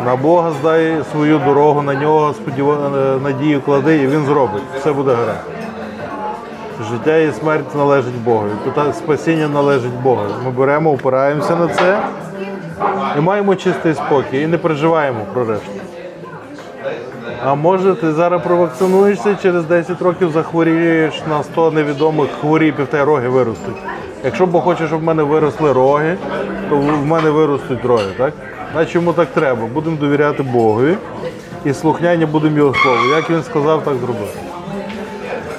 На 0.05 0.15
Бога 0.15 0.51
здай 0.61 0.97
свою 1.11 1.39
дорогу, 1.39 1.81
на 1.81 1.93
нього 1.95 2.33
сподіва... 2.33 2.77
е, 2.95 3.19
надію 3.23 3.61
клади, 3.61 3.97
і 3.97 4.07
він 4.07 4.25
зробить. 4.25 4.63
Все 4.79 4.93
буде 4.93 5.11
гаразд. 5.13 5.39
Життя 6.91 7.17
і 7.17 7.31
смерть 7.31 7.75
належить 7.75 8.21
Богу. 8.23 8.43
Пита- 8.65 8.93
Спасіння 8.93 9.47
належить 9.47 10.01
Богу. 10.03 10.21
Ми 10.45 10.51
беремо, 10.51 10.91
опираємося 10.91 11.55
на 11.55 11.67
це 11.67 11.99
і 13.17 13.21
маємо 13.21 13.55
чистий 13.55 13.93
спокій, 13.93 14.41
і 14.41 14.47
не 14.47 14.57
переживаємо 14.57 15.19
про 15.33 15.45
решту. 15.45 15.71
А 17.47 17.55
може 17.55 17.95
ти 17.95 18.11
зараз 18.11 18.41
провакцинуєшся 18.41 19.35
через 19.41 19.65
10 19.65 20.01
років 20.01 20.31
захворієш 20.31 21.21
на 21.29 21.43
100 21.43 21.71
невідомих 21.71 22.29
хворіб 22.41 22.75
і 22.93 22.97
роги 22.97 23.29
виростуть. 23.29 23.75
Якщо 24.23 24.45
Бог 24.45 24.63
хоче, 24.63 24.87
щоб 24.87 24.99
в 24.99 25.03
мене 25.03 25.23
виросли 25.23 25.73
роги, 25.73 26.17
то 26.69 26.77
в 26.77 27.05
мене 27.05 27.29
виростуть 27.29 27.85
роги, 27.85 28.05
так? 28.17 28.33
Значить 28.73 28.95
йому 28.95 29.13
так 29.13 29.27
треба. 29.27 29.67
Будемо 29.73 29.97
довіряти 29.97 30.43
Богові 30.43 30.97
і 31.65 31.73
слухняні 31.73 32.25
будемо 32.25 32.57
його 32.57 32.73
слову. 32.73 33.05
Як 33.15 33.29
він 33.29 33.43
сказав, 33.43 33.83
так 33.83 33.95
зробити. 33.95 34.39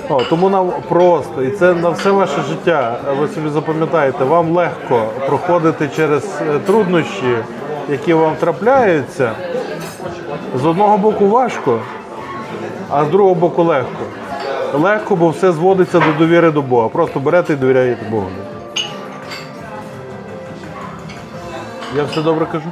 О, 0.08 0.22
тому 0.30 0.48
нам 0.48 0.72
просто, 0.88 1.42
і 1.42 1.50
це 1.50 1.74
на 1.74 1.90
все 1.90 2.10
ваше 2.10 2.42
життя, 2.48 2.98
ви 3.20 3.28
собі 3.28 3.48
запам'ятаєте, 3.48 4.24
вам 4.24 4.50
легко 4.50 5.02
проходити 5.26 5.88
через 5.96 6.24
е, 6.40 6.58
труднощі, 6.66 7.36
які 7.88 8.14
вам 8.14 8.32
трапляються. 8.40 9.32
З 10.56 10.66
одного 10.66 10.98
боку 10.98 11.26
важко, 11.26 11.80
а 12.90 13.04
з 13.04 13.08
другого 13.08 13.34
боку 13.34 13.62
легко. 13.62 14.02
Легко, 14.74 15.16
бо 15.16 15.28
все 15.28 15.52
зводиться 15.52 16.00
до 16.00 16.12
довіри 16.18 16.50
до 16.50 16.62
Бога. 16.62 16.88
Просто 16.88 17.20
берете 17.20 17.52
і 17.52 17.56
довіряєте 17.56 18.06
Богу. 18.10 18.26
Я 21.96 22.04
все 22.04 22.22
добре 22.22 22.46
кажу? 22.46 22.68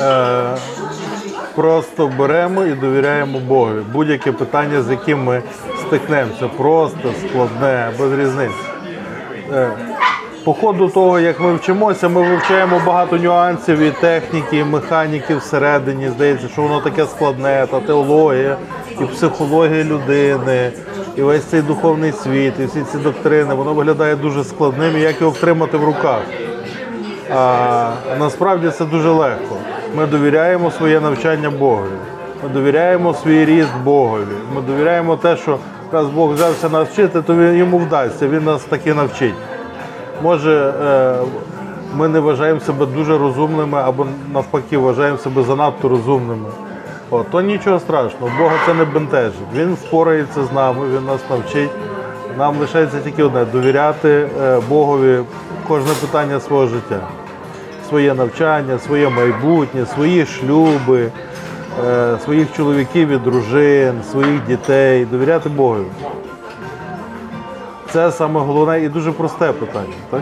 Е, 0.00 0.56
Просто 1.54 2.12
беремо 2.18 2.64
і 2.64 2.72
довіряємо 2.74 3.40
Богові. 3.40 3.82
Будь-яке 3.92 4.32
питання, 4.32 4.82
з 4.82 4.90
яким 4.90 5.24
ми 5.24 5.42
стикнемося, 5.86 6.48
просто 6.48 7.12
складне, 7.28 7.90
без 7.98 8.12
різниці. 8.18 8.54
По 10.46 10.54
ходу 10.54 10.88
того, 10.88 11.20
як 11.20 11.40
ми 11.40 11.54
вчимося, 11.54 12.08
ми 12.08 12.28
вивчаємо 12.28 12.80
багато 12.86 13.16
нюансів 13.16 13.78
і 13.78 13.90
техніки, 13.90 14.56
і 14.56 14.64
механіки 14.64 15.36
всередині. 15.36 16.08
Здається, 16.08 16.48
що 16.48 16.62
воно 16.62 16.80
таке 16.80 17.06
складне, 17.06 17.66
та 17.70 17.80
теологія, 17.80 18.56
і 19.00 19.04
психологія 19.04 19.84
людини, 19.84 20.72
і 21.16 21.22
весь 21.22 21.44
цей 21.44 21.62
духовний 21.62 22.12
світ, 22.12 22.52
і 22.60 22.64
всі 22.64 22.82
ці 22.82 22.98
доктрини, 22.98 23.54
воно 23.54 23.74
виглядає 23.74 24.16
дуже 24.16 24.44
складним, 24.44 24.96
і 24.96 25.00
як 25.00 25.20
його 25.20 25.32
втримати 25.32 25.76
в 25.76 25.84
руках. 25.84 26.20
А 27.34 27.90
насправді 28.18 28.70
це 28.70 28.84
дуже 28.84 29.08
легко. 29.08 29.56
Ми 29.96 30.06
довіряємо 30.06 30.70
своє 30.70 31.00
навчання 31.00 31.50
Богові. 31.50 31.96
Ми 32.42 32.48
довіряємо 32.48 33.14
свій 33.14 33.44
ріст 33.44 33.76
Богові. 33.84 34.36
Ми 34.54 34.60
довіряємо 34.60 35.16
те, 35.16 35.36
що 35.36 35.58
раз 35.92 36.06
Бог 36.06 36.32
взявся 36.32 36.68
нас 36.68 36.88
вчити, 36.88 37.22
то 37.22 37.34
він 37.34 37.56
йому 37.56 37.78
вдасться, 37.78 38.28
він 38.28 38.44
нас 38.44 38.64
таки 38.64 38.94
навчить. 38.94 39.34
Може, 40.22 40.74
е, 40.82 41.14
ми 41.94 42.08
не 42.08 42.20
вважаємо 42.20 42.60
себе 42.60 42.86
дуже 42.86 43.18
розумними 43.18 43.78
або 43.78 44.06
навпаки 44.32 44.78
вважаємо 44.78 45.18
себе 45.18 45.42
занадто 45.42 45.88
розумними. 45.88 46.48
О, 47.10 47.24
то 47.30 47.40
нічого 47.40 47.80
страшного, 47.80 48.32
Бога 48.38 48.54
це 48.66 48.74
не 48.74 48.84
бентежить. 48.84 49.40
Він 49.54 49.74
впорається 49.74 50.44
з 50.44 50.52
нами, 50.52 50.86
він 50.96 51.04
нас 51.04 51.20
навчить. 51.30 51.70
Нам 52.38 52.58
лишається 52.58 53.00
тільки 53.00 53.22
одне 53.22 53.44
довіряти 53.44 54.28
е, 54.42 54.60
Богові 54.68 55.18
кожне 55.68 55.92
питання 56.00 56.40
свого 56.40 56.66
життя. 56.66 57.00
Своє 57.88 58.14
навчання, 58.14 58.78
своє 58.78 59.08
майбутнє, 59.08 59.86
свої 59.86 60.26
шлюби, 60.26 61.10
е, 61.86 62.18
своїх 62.24 62.52
чоловіків 62.56 63.08
і 63.08 63.16
дружин, 63.16 63.92
своїх 64.10 64.46
дітей. 64.46 65.04
Довіряти 65.04 65.48
Богові. 65.48 65.86
Це 67.96 68.12
саме 68.12 68.40
головне 68.40 68.80
і 68.80 68.88
дуже 68.88 69.12
просте 69.12 69.52
питання. 69.52 69.94
Так? 70.10 70.20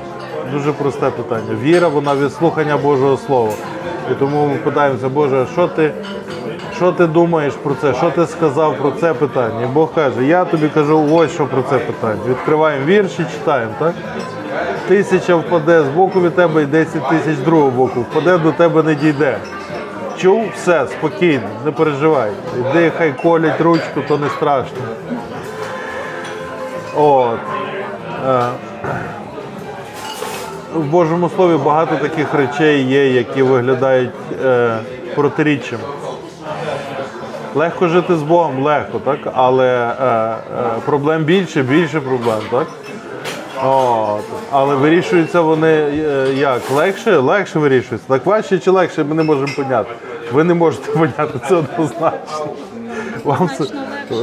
Дуже 0.52 0.72
просте 0.72 1.10
питання. 1.10 1.58
Віра, 1.62 1.88
вона 1.88 2.14
від 2.14 2.32
слухання 2.32 2.76
Божого 2.76 3.16
Слова. 3.16 3.52
І 4.10 4.14
тому 4.14 4.46
ми 4.46 4.54
питаємося, 4.54 5.08
Боже, 5.08 5.46
що 5.52 5.68
ти, 5.68 5.92
що 6.76 6.92
ти 6.92 7.06
думаєш 7.06 7.54
про 7.54 7.74
це? 7.74 7.94
Що 7.94 8.10
ти 8.10 8.26
сказав 8.26 8.76
про 8.76 8.90
це 8.90 9.14
питання? 9.14 9.64
І 9.64 9.66
Бог 9.66 9.94
каже, 9.94 10.24
я 10.24 10.44
тобі 10.44 10.68
кажу 10.68 11.08
ось 11.12 11.32
що 11.32 11.46
про 11.46 11.62
це 11.62 11.78
питання. 11.78 12.20
Відкриваємо 12.28 12.86
вірш 12.86 13.12
і 13.18 13.24
читаємо, 13.38 13.72
так? 13.78 13.94
Тисяча 14.88 15.34
впаде 15.36 15.82
з 15.82 15.88
боку 15.88 16.20
від 16.20 16.34
тебе 16.34 16.62
і 16.62 16.66
10 16.66 17.08
тисяч 17.08 17.36
з 17.36 17.44
другого 17.44 17.70
боку. 17.70 18.00
Впаде 18.00 18.38
до 18.38 18.52
тебе 18.52 18.82
не 18.82 18.94
дійде. 18.94 19.38
Чув, 20.16 20.42
все, 20.54 20.86
спокійно, 20.86 21.48
не 21.64 21.70
переживай. 21.70 22.30
Іди, 22.58 22.92
хай 22.98 23.14
колять 23.22 23.60
ручку, 23.60 24.00
то 24.08 24.18
не 24.18 24.28
страшно. 24.28 24.78
От. 26.96 27.63
Е, 28.24 28.48
В 30.74 30.84
Божому 30.84 31.30
Слові 31.36 31.56
багато 31.64 31.96
таких 31.96 32.34
речей 32.34 32.82
є, 32.82 33.08
які 33.12 33.42
виглядають 33.42 34.10
е, 34.44 34.78
протиріччям. 35.14 35.78
Легко 37.54 37.88
жити 37.88 38.16
з 38.16 38.22
Богом, 38.22 38.62
легко, 38.62 38.98
так? 38.98 39.18
Але 39.34 39.94
е, 40.00 40.34
проблем 40.84 41.24
більше, 41.24 41.62
більше 41.62 42.00
проблем, 42.00 42.40
так? 42.50 42.66
От. 43.64 44.24
Але 44.50 44.74
вирішуються 44.74 45.40
вони 45.40 45.72
як? 46.36 46.70
Легше? 46.70 47.16
Легше 47.16 47.58
вирішуються. 47.58 48.08
Так 48.08 48.26
важче 48.26 48.58
чи 48.58 48.70
легше, 48.70 49.04
ми 49.04 49.14
не 49.14 49.22
можемо 49.22 49.52
поняти. 49.56 49.90
Ви 50.32 50.44
не 50.44 50.54
можете 50.54 50.92
поняти, 50.92 51.38
це 51.48 51.54
однозначно. 51.54 52.46
Вам 53.24 53.50
це, 53.58 53.64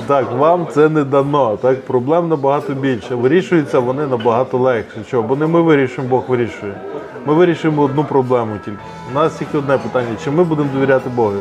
так, 0.08 0.32
вам 0.32 0.68
це 0.72 0.90
не 0.90 1.04
дано. 1.04 1.58
Так? 1.58 1.86
Проблем 1.86 2.30
набагато 2.30 2.74
більше. 2.74 3.16
Вирішуються 3.16 3.80
вони 3.80 4.08
набагато 4.08 4.58
легше. 4.58 5.04
Чого? 5.10 5.24
Бо 5.24 5.36
не 5.36 5.48
ми 5.48 5.62
вирішуємо, 5.62 6.10
Бог 6.10 6.24
вирішує. 6.28 6.74
Ми 7.26 7.34
вирішуємо 7.34 7.82
одну 7.82 8.04
проблему 8.04 8.56
тільки. 8.66 8.80
У 9.12 9.16
нас 9.16 9.34
тільки 9.34 9.58
одне 9.58 9.78
питання: 9.78 10.16
чи 10.24 10.32
ми 10.32 10.44
будемо 10.44 10.70
довіряти 10.74 11.10
Богу 11.10 11.38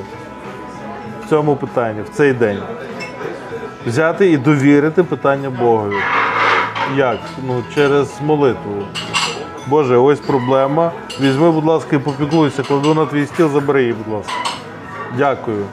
в 1.24 1.29
цьому 1.29 1.57
питанні, 1.57 2.03
в 2.03 2.09
цей 2.09 2.33
день? 2.33 2.59
Взяти 3.87 4.31
і 4.31 4.37
довірити 4.37 5.03
питання 5.03 5.50
Богові. 5.50 5.96
Як? 6.96 7.18
Ну, 7.46 7.62
через 7.74 8.20
молитву. 8.26 8.83
Боже, 9.66 9.96
ось 9.96 10.20
проблема. 10.20 10.92
Візьми, 11.20 11.50
будь 11.50 11.64
ласка, 11.64 11.96
і 11.96 11.98
попіклуйся, 11.98 12.62
кладу 12.62 12.94
на 12.94 13.07
твій 13.07 13.26
стіл, 13.26 13.48
забери 13.48 13.81
її, 13.81 13.94
будь 14.05 14.14
ласка. 14.14 14.33
Дякую. 15.18 15.64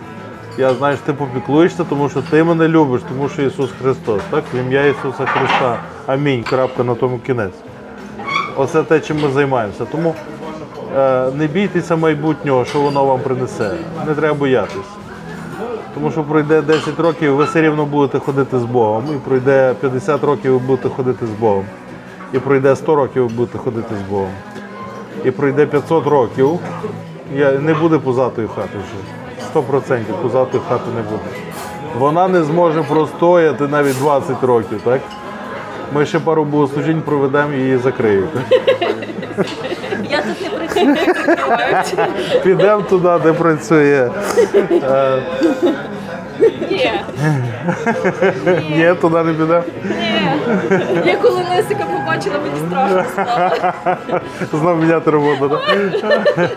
Я 0.60 0.74
знаю, 0.74 0.98
що 0.98 1.06
ти 1.06 1.14
попіклуєшся, 1.14 1.84
тому 1.84 2.10
що 2.10 2.22
ти 2.22 2.44
мене 2.44 2.68
любиш, 2.68 3.02
тому 3.10 3.30
що 3.30 3.42
Ісус 3.42 3.70
Христос. 3.82 4.22
Так? 4.30 4.44
В 4.54 4.58
ім'я 4.58 4.86
Ісуса 4.86 5.26
Христа. 5.26 5.80
Амінь. 6.06 6.44
Крапка 6.44 6.84
на 6.84 6.96
тому 6.96 7.20
кінець. 7.20 7.54
Оце 8.56 8.84
те, 8.84 9.00
чим 9.00 9.22
ми 9.22 9.30
займаємося. 9.30 9.86
Тому 9.86 10.16
е, 10.96 11.32
не 11.32 11.48
бійтеся 11.48 11.96
майбутнього, 11.96 12.66
що 12.66 12.80
воно 12.80 13.06
вам 13.06 13.20
принесе. 13.20 13.72
Не 14.08 14.16
треба 14.16 14.34
боятися. 14.34 14.80
Тому 15.94 16.12
що 16.12 16.24
пройде 16.24 16.62
10 16.62 17.00
років, 17.00 17.36
ви 17.36 17.44
все 17.44 17.62
рівно 17.62 17.86
будете 17.86 18.20
ходити 18.20 18.60
з 18.60 18.64
Богом. 18.64 19.04
І 19.16 19.18
пройде 19.28 19.74
50 19.80 20.24
років, 20.24 20.54
ви 20.54 20.60
будете 20.60 20.90
ходити 20.90 21.26
з 21.26 21.40
Богом. 21.40 21.66
І 22.34 22.40
пройде 22.40 22.76
100 22.76 22.96
років, 22.96 23.24
ви 23.24 23.36
будете 23.36 23.58
ходити 23.58 23.96
з 23.96 24.12
Богом. 24.12 24.32
І 25.24 25.32
пройде 25.32 25.66
500 25.66 26.08
років, 26.08 26.60
я, 27.36 27.52
не 27.52 27.74
буде 27.74 27.98
пузатої 27.98 28.48
хати 28.48 28.78
вже. 28.78 29.27
100% 29.56 30.04
пузатої 30.22 30.64
хати 30.70 30.90
не 30.96 31.02
буде. 31.02 31.24
Вона 31.98 32.28
не 32.28 32.44
зможе 32.44 32.84
простояти 32.84 33.68
навіть 33.68 34.00
20 34.00 34.44
років, 34.44 34.82
так? 34.84 35.02
Ми 35.94 36.06
ще 36.06 36.20
пару 36.20 36.46
богослужінь 36.46 37.02
проведемо 37.02 37.54
і 37.54 37.58
її 37.58 37.78
закриють. 37.78 38.30
Я 40.10 40.22
тут 40.22 40.76
не 40.76 40.96
працюю. 40.96 42.08
Підемо 42.44 42.82
туди, 42.82 43.10
де 43.24 43.34
працює. 43.34 44.10
Ні, 46.72 46.92
Ні, 48.70 48.94
туди 49.02 49.24
не 49.24 49.34
підемо. 49.34 49.64
Я 51.06 51.16
коли 51.18 51.44
Лесика 51.50 51.86
побачила, 51.86 52.36
мені 52.40 52.68
страшно 52.68 53.04
стало. 53.14 54.20
Знов 54.54 54.78
міняти 54.80 55.12
роботу, 55.12 55.50
так? 55.50 56.50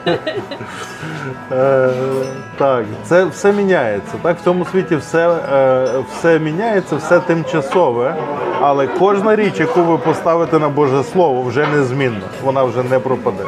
Е, 1.52 1.88
Так, 2.58 2.84
це 3.04 3.24
все 3.24 3.52
міняється. 3.52 4.12
Так, 4.22 4.38
в 4.38 4.44
цьому 4.44 4.64
світі 4.64 4.96
все, 4.96 5.28
е, 5.52 5.86
все 6.10 6.38
міняється, 6.38 6.96
все 6.96 7.20
тимчасове, 7.20 8.14
але 8.60 8.86
кожна 8.86 9.36
річ, 9.36 9.60
яку 9.60 9.82
ви 9.82 9.98
поставите 9.98 10.58
на 10.58 10.68
Боже 10.68 11.04
Слово, 11.04 11.42
вже 11.42 11.66
незмінна. 11.66 12.20
Вона 12.44 12.62
вже 12.64 12.82
не 12.82 12.98
пропаде. 12.98 13.44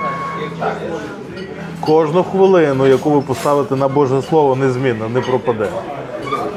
Кожну 1.81 2.25
хвилину, 2.25 2.87
яку 2.87 3.11
ви 3.11 3.21
поставите 3.21 3.77
на 3.77 3.89
Боже 3.89 4.23
Слово, 4.23 4.57
незмінно, 4.57 5.09
не 5.09 5.21
пропаде. 5.21 5.67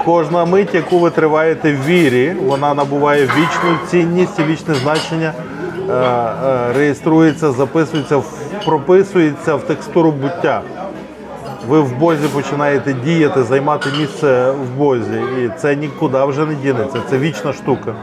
Кожна 0.06 0.46
мить, 0.46 0.76
яку 0.76 1.00
ви 1.00 1.10
триваєте 1.10 1.74
в 1.74 1.86
вірі, 1.86 2.36
вона 2.46 2.74
набуває 2.74 3.24
вічну 3.24 3.78
цінність 3.88 4.40
і 4.40 4.44
вічне 4.44 4.74
значення, 4.74 5.34
е, 5.90 5.94
е, 5.94 6.74
реєструється, 6.74 7.52
записується, 7.52 8.22
прописується 8.66 9.56
в 9.56 9.62
текстуру 9.62 10.12
буття. 10.12 10.62
Ви 11.68 11.80
в 11.80 11.98
Бозі 11.98 12.28
починаєте 12.34 12.94
діяти, 12.94 13.44
займати 13.44 13.90
місце 14.00 14.52
в 14.52 14.78
Бозі. 14.78 15.22
І 15.44 15.50
це 15.58 15.76
нікуди 15.76 16.24
вже 16.24 16.46
не 16.46 16.56
дінеться. 16.56 17.00
Це 17.10 17.18
вічна 17.18 17.54
штука. 17.54 17.96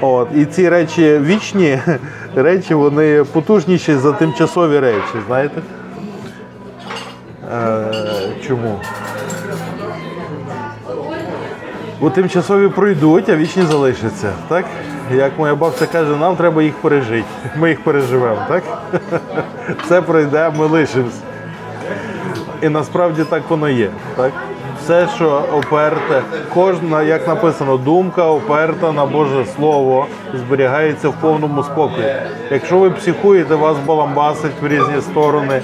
От. 0.00 0.28
І 0.34 0.44
ці 0.44 0.68
речі 0.68 1.18
вічні 1.18 1.78
речі, 2.34 2.74
вони 2.74 3.24
потужніші 3.24 3.94
за 3.94 4.12
тимчасові 4.12 4.78
речі, 4.78 5.16
знаєте? 5.26 5.62
Е, 7.52 7.84
чому? 8.46 8.80
Бо 12.04 12.10
тимчасові 12.10 12.68
пройдуть, 12.68 13.28
а 13.28 13.36
вічні 13.36 13.62
залишаться. 13.62 14.32
Так? 14.48 14.64
Як 15.14 15.38
моя 15.38 15.54
бабця 15.54 15.86
каже, 15.86 16.16
нам 16.16 16.36
треба 16.36 16.62
їх 16.62 16.74
пережити. 16.74 17.28
Ми 17.56 17.68
їх 17.68 17.84
переживемо, 17.84 18.38
так? 18.48 18.62
Це 19.88 20.02
пройде, 20.02 20.52
ми 20.58 20.66
лишимось. 20.66 21.20
І 22.62 22.68
насправді 22.68 23.24
так 23.24 23.42
воно 23.48 23.68
є. 23.68 23.90
Так? 24.16 24.32
Все, 24.82 25.08
що 25.14 25.44
оперте, 25.52 26.22
кожна, 26.54 27.02
як 27.02 27.28
написано, 27.28 27.76
думка 27.76 28.26
оперта 28.26 28.92
на 28.92 29.06
Боже 29.06 29.44
Слово 29.56 30.06
зберігається 30.34 31.08
в 31.08 31.14
повному 31.20 31.62
спокої. 31.62 32.14
Якщо 32.50 32.78
ви 32.78 32.90
психуєте, 32.90 33.54
вас 33.54 33.76
баламбасить 33.86 34.62
в 34.62 34.66
різні 34.66 35.00
сторони, 35.00 35.62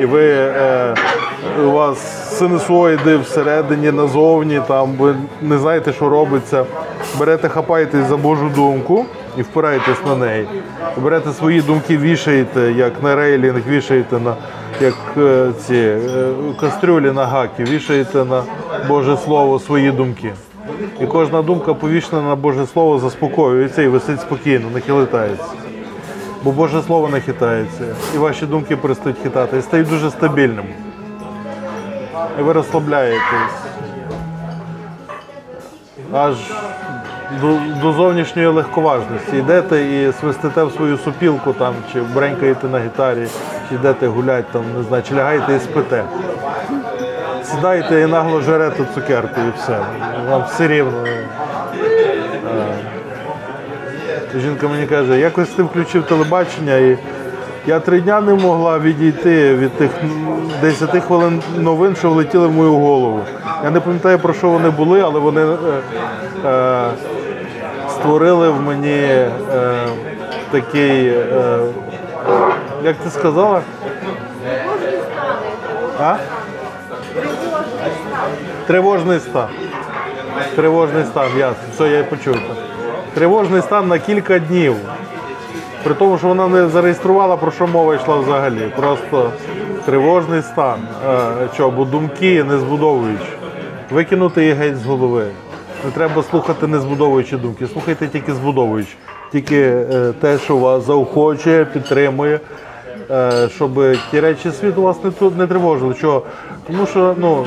і 0.00 0.04
ви 0.04 0.28
е, 0.30 0.94
у 1.60 1.72
вас 1.72 1.98
синусоїди 2.38 3.16
всередині, 3.16 3.90
назовні, 3.90 4.60
там 4.68 4.92
ви 4.98 5.14
не 5.42 5.58
знаєте, 5.58 5.92
що 5.92 6.08
робиться. 6.08 6.64
Берете, 7.18 7.48
хапаєтесь 7.48 8.06
за 8.08 8.16
Божу 8.16 8.50
думку 8.54 9.04
і 9.38 9.42
впираєтесь 9.42 10.04
на 10.06 10.16
неї. 10.16 10.46
Берете 10.96 11.32
свої 11.32 11.60
думки, 11.60 11.96
вішаєте, 11.96 12.72
як 12.72 13.02
на 13.02 13.16
рейлінг, 13.16 13.62
вішаєте 13.68 14.18
на 14.18 14.34
як 14.80 14.94
е, 15.16 15.52
ці 15.66 15.74
е, 15.74 15.98
кастрюлі 16.60 17.10
на 17.10 17.26
гаки, 17.26 17.64
вішаєте 17.64 18.24
на 18.24 18.42
Боже 18.88 19.16
Слово 19.16 19.58
свої 19.58 19.90
думки. 19.90 20.32
І 21.00 21.06
кожна 21.06 21.42
думка 21.42 21.74
повішена 21.74 22.22
на 22.22 22.36
Боже 22.36 22.66
Слово 22.66 22.98
заспокоюється 22.98 23.82
і 23.82 23.88
висить 23.88 24.20
спокійно, 24.20 24.66
не 24.74 24.80
хилитається. 24.80 25.44
Бо 26.42 26.50
Боже 26.50 26.82
Слово 26.82 27.08
не 27.08 27.20
хитається, 27.20 27.84
і 28.14 28.18
ваші 28.18 28.46
думки 28.46 28.76
перестають 28.76 29.18
хитати, 29.22 29.58
і 29.58 29.62
стають 29.62 29.88
дуже 29.88 30.10
стабільними. 30.10 30.89
І 32.38 32.42
ви 32.42 32.52
розслабляєтесь. 32.52 33.70
Аж 36.12 36.36
до, 37.40 37.58
до 37.82 37.92
зовнішньої 37.92 38.48
легковажності. 38.48 39.36
Йдете 39.36 39.82
і 39.82 40.12
свистите 40.20 40.64
в 40.64 40.72
свою 40.72 40.98
супілку 40.98 41.52
там, 41.52 41.74
чи 41.92 42.00
бренькаєте 42.00 42.66
на 42.66 42.80
гітарі, 42.80 43.26
чи 43.68 43.74
йдете 43.74 44.06
гулять, 44.06 44.50
там, 44.52 44.62
не 44.76 44.82
знаю, 44.82 45.02
чи 45.08 45.14
лягаєте 45.14 45.56
і 45.56 45.60
спите. 45.60 46.04
Сідаєте 47.44 48.00
і 48.00 48.06
нагло 48.06 48.40
жерете 48.40 48.84
цукерку 48.94 49.40
і 49.40 49.58
все. 49.58 49.78
Вам 50.30 50.44
все 50.48 50.68
рівно. 50.68 51.04
Е, 51.06 51.26
Жінка 54.36 54.68
мені 54.68 54.86
каже, 54.86 55.18
якось 55.18 55.48
ти 55.48 55.62
включив 55.62 56.02
телебачення 56.02 56.76
і 56.76 56.98
я 57.66 57.80
три 57.80 58.00
дня 58.00 58.20
не 58.20 58.34
могла 58.34 58.78
відійти 58.78 59.54
від 59.54 59.72
тих 59.72 59.90
10 60.60 61.04
хвилин 61.04 61.42
новин, 61.58 61.96
що 61.96 62.10
влетіли 62.10 62.46
в 62.46 62.52
мою 62.52 62.74
голову. 62.74 63.20
Я 63.64 63.70
не 63.70 63.80
пам'ятаю, 63.80 64.18
про 64.18 64.34
що 64.34 64.48
вони 64.48 64.70
були, 64.70 65.00
але 65.00 65.20
вони 65.20 65.40
е, 65.40 65.56
е, 66.48 66.90
створили 67.88 68.48
в 68.48 68.62
мені 68.62 68.98
е, 68.98 69.30
такий, 70.50 71.06
е, 71.08 71.58
як 72.84 72.96
ти 72.96 73.10
сказала? 73.10 73.60
А? 76.00 76.16
Тривожний 78.66 79.20
стан. 79.20 79.48
Тривожний 80.56 81.04
стан, 81.04 81.28
ясно. 81.38 81.62
Все, 81.74 81.88
я 81.88 82.04
почув. 82.04 82.36
Тривожний 83.14 83.62
стан 83.62 83.88
на 83.88 83.98
кілька 83.98 84.38
днів. 84.38 84.76
При 85.84 85.94
тому, 85.94 86.18
що 86.18 86.28
вона 86.28 86.48
не 86.48 86.68
зареєструвала, 86.68 87.36
про 87.36 87.50
що 87.50 87.66
мова 87.66 87.94
йшла 87.94 88.16
взагалі. 88.16 88.72
Просто 88.76 89.30
тривожний 89.86 90.42
стан. 90.42 90.78
Е, 91.08 91.48
що, 91.54 91.70
бо 91.70 91.84
думки 91.84 92.44
не 92.44 92.58
збудовуючи. 92.58 93.24
Викинути 93.90 94.44
їх 94.44 94.54
геть 94.56 94.76
з 94.76 94.86
голови. 94.86 95.24
Не 95.84 95.90
треба 95.90 96.22
слухати 96.22 96.66
не 96.66 96.78
збудовуючі 96.78 97.36
думки. 97.36 97.66
Слухайте 97.72 98.06
тільки 98.06 98.32
збудовуючи. 98.32 98.94
Тільки 99.32 99.56
е, 99.60 100.12
те, 100.20 100.38
що 100.38 100.56
вас 100.56 100.86
заохочує, 100.86 101.64
підтримує. 101.64 102.40
е, 103.10 103.48
Щоб 103.54 103.70
ті 104.10 104.20
речі 104.20 104.50
світу 104.50 104.82
вас 104.82 104.96
не, 105.04 105.30
не 105.38 105.46
тривожили. 105.46 105.94
Чого? 105.94 106.22
Тому 106.66 106.86
що, 106.86 107.14
ну, 107.18 107.44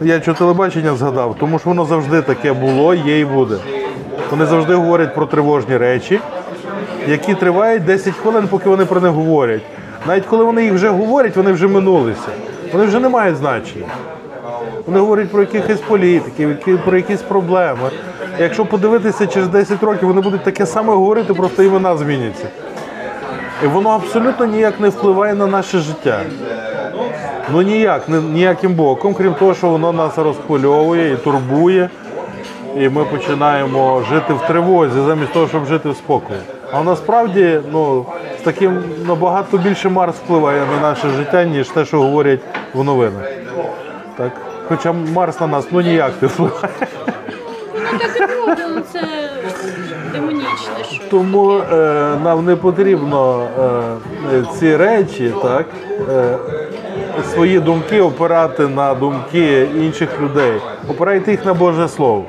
я 0.00 0.20
що 0.20 0.34
телебачення 0.34 0.94
згадав, 0.94 1.36
тому 1.40 1.58
що 1.58 1.68
воно 1.68 1.84
завжди 1.84 2.22
таке 2.22 2.52
було, 2.52 2.94
є 2.94 3.20
і 3.20 3.24
буде. 3.24 3.56
Вони 4.30 4.46
завжди 4.46 4.74
говорять 4.74 5.14
про 5.14 5.26
тривожні 5.26 5.76
речі, 5.76 6.20
які 7.08 7.34
тривають 7.34 7.84
10 7.84 8.14
хвилин, 8.14 8.48
поки 8.50 8.68
вони 8.68 8.84
про 8.84 9.00
них 9.00 9.10
говорять. 9.10 9.62
Навіть 10.06 10.26
коли 10.26 10.44
вони 10.44 10.64
їх 10.64 10.72
вже 10.72 10.88
говорять, 10.88 11.36
вони 11.36 11.52
вже 11.52 11.66
минулися. 11.68 12.28
Вони 12.72 12.84
вже 12.84 13.00
не 13.00 13.08
мають 13.08 13.36
значення. 13.36 13.86
Вони 14.86 14.98
говорять 15.00 15.30
про 15.30 15.40
якихось 15.40 15.80
політиків, 15.80 16.56
про 16.84 16.96
якісь 16.96 17.22
проблеми. 17.22 17.90
Якщо 18.38 18.66
подивитися 18.66 19.26
через 19.26 19.48
10 19.48 19.82
років, 19.82 20.08
вони 20.08 20.20
будуть 20.20 20.44
таке 20.44 20.66
саме 20.66 20.92
говорити, 20.94 21.34
просто 21.34 21.62
імена 21.62 21.96
зміняться. 21.96 22.46
І 23.64 23.66
воно 23.66 23.88
абсолютно 23.90 24.46
ніяк 24.46 24.80
не 24.80 24.88
впливає 24.88 25.34
на 25.34 25.46
наше 25.46 25.78
життя. 25.78 26.20
Ну 27.52 27.62
ніяк, 27.62 28.08
ні- 28.08 28.20
ніяким 28.32 28.74
боком, 28.74 29.14
крім 29.14 29.34
того, 29.34 29.54
що 29.54 29.68
воно 29.68 29.92
нас 29.92 30.18
розхвильовує 30.18 31.12
і 31.12 31.16
турбує. 31.16 31.90
І 32.80 32.88
ми 32.88 33.04
починаємо 33.04 34.02
жити 34.10 34.32
в 34.34 34.40
тривозі, 34.48 35.00
замість 35.06 35.32
того, 35.32 35.48
щоб 35.48 35.66
жити 35.66 35.88
в 35.88 35.96
спокої. 35.96 36.40
А 36.72 36.82
насправді, 36.82 37.60
ну, 37.72 38.06
з 38.40 38.42
таким 38.42 38.82
набагато 39.06 39.58
більше 39.58 39.88
Марс 39.88 40.16
впливає 40.16 40.62
на 40.74 40.80
наше 40.88 41.08
життя, 41.08 41.44
ніж 41.44 41.68
те, 41.68 41.84
що 41.84 42.02
говорять 42.02 42.40
в 42.74 42.84
новинах. 42.84 43.24
Так? 44.16 44.32
Хоча 44.68 44.92
Марс 44.92 45.40
на 45.40 45.46
нас 45.46 45.66
ну 45.70 45.80
ніяк 45.80 46.12
не 46.22 46.28
впливає. 46.28 46.68
Ну, 48.58 48.82
Це 48.92 49.00
демонічне. 50.12 51.08
Тому 51.10 51.52
е, 51.52 52.12
нам 52.24 52.44
не 52.44 52.56
потрібно 52.56 53.48
е, 54.32 54.42
ці 54.58 54.76
речі, 54.76 55.32
так, 55.42 55.66
е, 56.10 56.38
свої 57.34 57.60
думки 57.60 58.00
опирати 58.00 58.68
на 58.68 58.94
думки 58.94 59.68
інших 59.76 60.20
людей. 60.20 60.52
Опирайте 60.88 61.30
їх 61.30 61.44
на 61.44 61.54
Боже 61.54 61.88
Слово. 61.88 62.24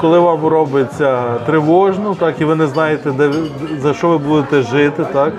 Коли 0.00 0.18
вам 0.18 0.46
робиться 0.46 1.34
тривожно, 1.46 2.14
так, 2.14 2.40
і 2.40 2.44
ви 2.44 2.54
не 2.54 2.66
знаєте, 2.66 3.10
де, 3.10 3.30
за 3.78 3.94
що 3.94 4.08
ви 4.08 4.18
будете 4.18 4.62
жити, 4.62 5.04
так, 5.12 5.32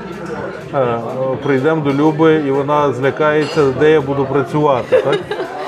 е, 0.74 1.00
прийдемо 1.44 1.82
до 1.82 1.94
Люби, 1.94 2.44
і 2.48 2.52
вона 2.52 2.94
злякається, 2.94 3.62
де 3.80 3.92
я 3.92 4.02
буду 4.02 4.26
працювати. 4.26 5.02
Так? 5.04 5.20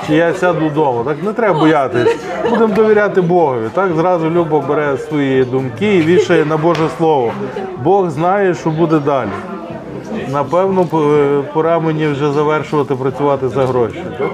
Чи 0.06 0.14
я 0.14 0.34
сяду 0.34 0.66
вдома. 0.66 1.04
Так 1.04 1.22
не 1.22 1.32
треба 1.32 1.58
боятись. 1.60 2.16
Будемо 2.50 2.74
довіряти 2.74 3.20
Богові. 3.20 3.68
Так 3.74 3.92
зразу 3.92 4.30
Люба 4.30 4.60
бере 4.60 4.96
свої 4.96 5.44
думки 5.44 5.96
і 5.96 6.02
вішає 6.02 6.44
на 6.44 6.56
Боже 6.56 6.88
Слово. 6.98 7.32
Бог 7.84 8.10
знає, 8.10 8.54
що 8.54 8.70
буде 8.70 8.98
далі. 8.98 9.28
Напевно, 10.32 10.84
пора 11.54 11.78
мені 11.78 12.06
вже 12.06 12.32
завершувати 12.32 12.94
працювати 12.94 13.48
за 13.48 13.66
гроші. 13.66 14.04
Так? 14.18 14.30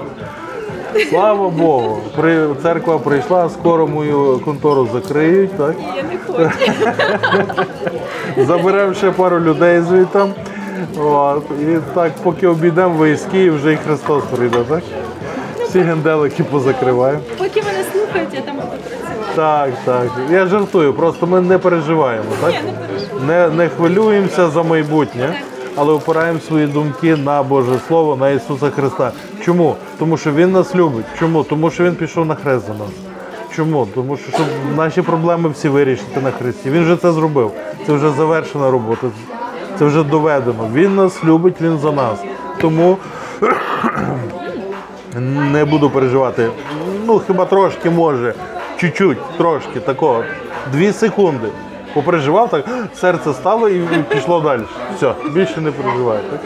Слава 1.09 1.49
Богу, 1.49 2.01
при, 2.15 2.47
церква 2.63 2.97
прийшла, 2.99 3.49
скоро 3.49 3.87
мою 3.87 4.41
контору 4.45 4.87
закриють. 4.93 5.57
Так? 5.57 5.75
Я 5.95 6.03
не 6.03 6.17
хочу. 6.27 6.51
Заберемо 8.47 8.93
ще 8.93 9.11
пару 9.11 9.39
людей 9.39 9.81
звідти. 9.81 10.19
От. 10.99 11.43
І 11.61 11.77
так, 11.93 12.11
поки 12.23 12.47
обійдемо 12.47 13.05
військи, 13.05 13.43
і 13.43 13.49
вже 13.49 13.73
і 13.73 13.77
Христос 13.77 14.23
прийде, 14.23 14.57
так? 14.69 14.83
Всі 15.63 15.79
генделики 15.79 16.43
позакриваємо. 16.43 17.21
Поки 17.37 17.61
мене 17.61 17.83
слухають, 17.93 18.33
я 18.33 18.41
там 18.41 18.55
буду 18.55 18.67
працювати. 18.67 19.35
Так, 19.35 19.69
так. 19.85 20.07
Я 20.31 20.45
жартую, 20.45 20.93
просто 20.93 21.27
ми 21.27 21.41
не 21.41 21.57
переживаємо, 21.57 22.25
так? 22.41 22.51
Ні, 22.51 22.73
не. 23.27 23.47
Не, 23.47 23.55
не 23.55 23.69
хвилюємося 23.69 24.49
за 24.49 24.63
майбутнє, 24.63 25.41
але 25.75 25.93
опираємо 25.93 26.39
свої 26.39 26.67
думки 26.67 27.15
на 27.15 27.43
Боже 27.43 27.79
Слово, 27.87 28.15
на 28.15 28.29
Ісуса 28.29 28.69
Христа. 28.69 29.11
Чому? 29.45 29.75
Тому 29.99 30.17
що 30.17 30.31
Він 30.31 30.51
нас 30.51 30.75
любить. 30.75 31.05
Чому? 31.19 31.43
Тому 31.43 31.71
що 31.71 31.83
Він 31.83 31.95
пішов 31.95 32.25
на 32.25 32.35
хрест 32.35 32.67
за 32.67 32.73
нас. 32.73 32.89
Чому? 33.55 33.87
Тому 33.95 34.17
що 34.17 34.31
щоб 34.31 34.45
наші 34.77 35.01
проблеми 35.01 35.49
всі 35.49 35.69
вирішити 35.69 36.21
на 36.21 36.31
Христі. 36.31 36.69
Він 36.69 36.83
вже 36.83 36.95
це 36.95 37.11
зробив. 37.11 37.51
Це 37.85 37.93
вже 37.93 38.09
завершена 38.09 38.71
робота. 38.71 39.07
Це 39.79 39.85
вже 39.85 40.03
доведено. 40.03 40.69
Він 40.73 40.95
нас 40.95 41.23
любить, 41.23 41.61
він 41.61 41.77
за 41.77 41.91
нас. 41.91 42.19
Тому 42.61 42.97
не 45.51 45.65
буду 45.65 45.89
переживати. 45.89 46.49
Ну, 47.05 47.21
хіба 47.27 47.45
трошки 47.45 47.89
може, 47.89 48.33
чуть-чуть, 48.77 49.17
трошки 49.37 49.79
такого. 49.79 50.23
Дві 50.71 50.93
секунди. 50.93 51.47
Попереживав, 51.93 52.49
так 52.49 52.65
серце 52.95 53.33
стало 53.33 53.69
і 53.69 53.81
пішло 54.09 54.41
далі. 54.41 54.61
Все, 54.95 55.13
більше 55.33 55.61
не 55.61 55.71
переживай. 55.71 56.19
Так? 56.31 56.39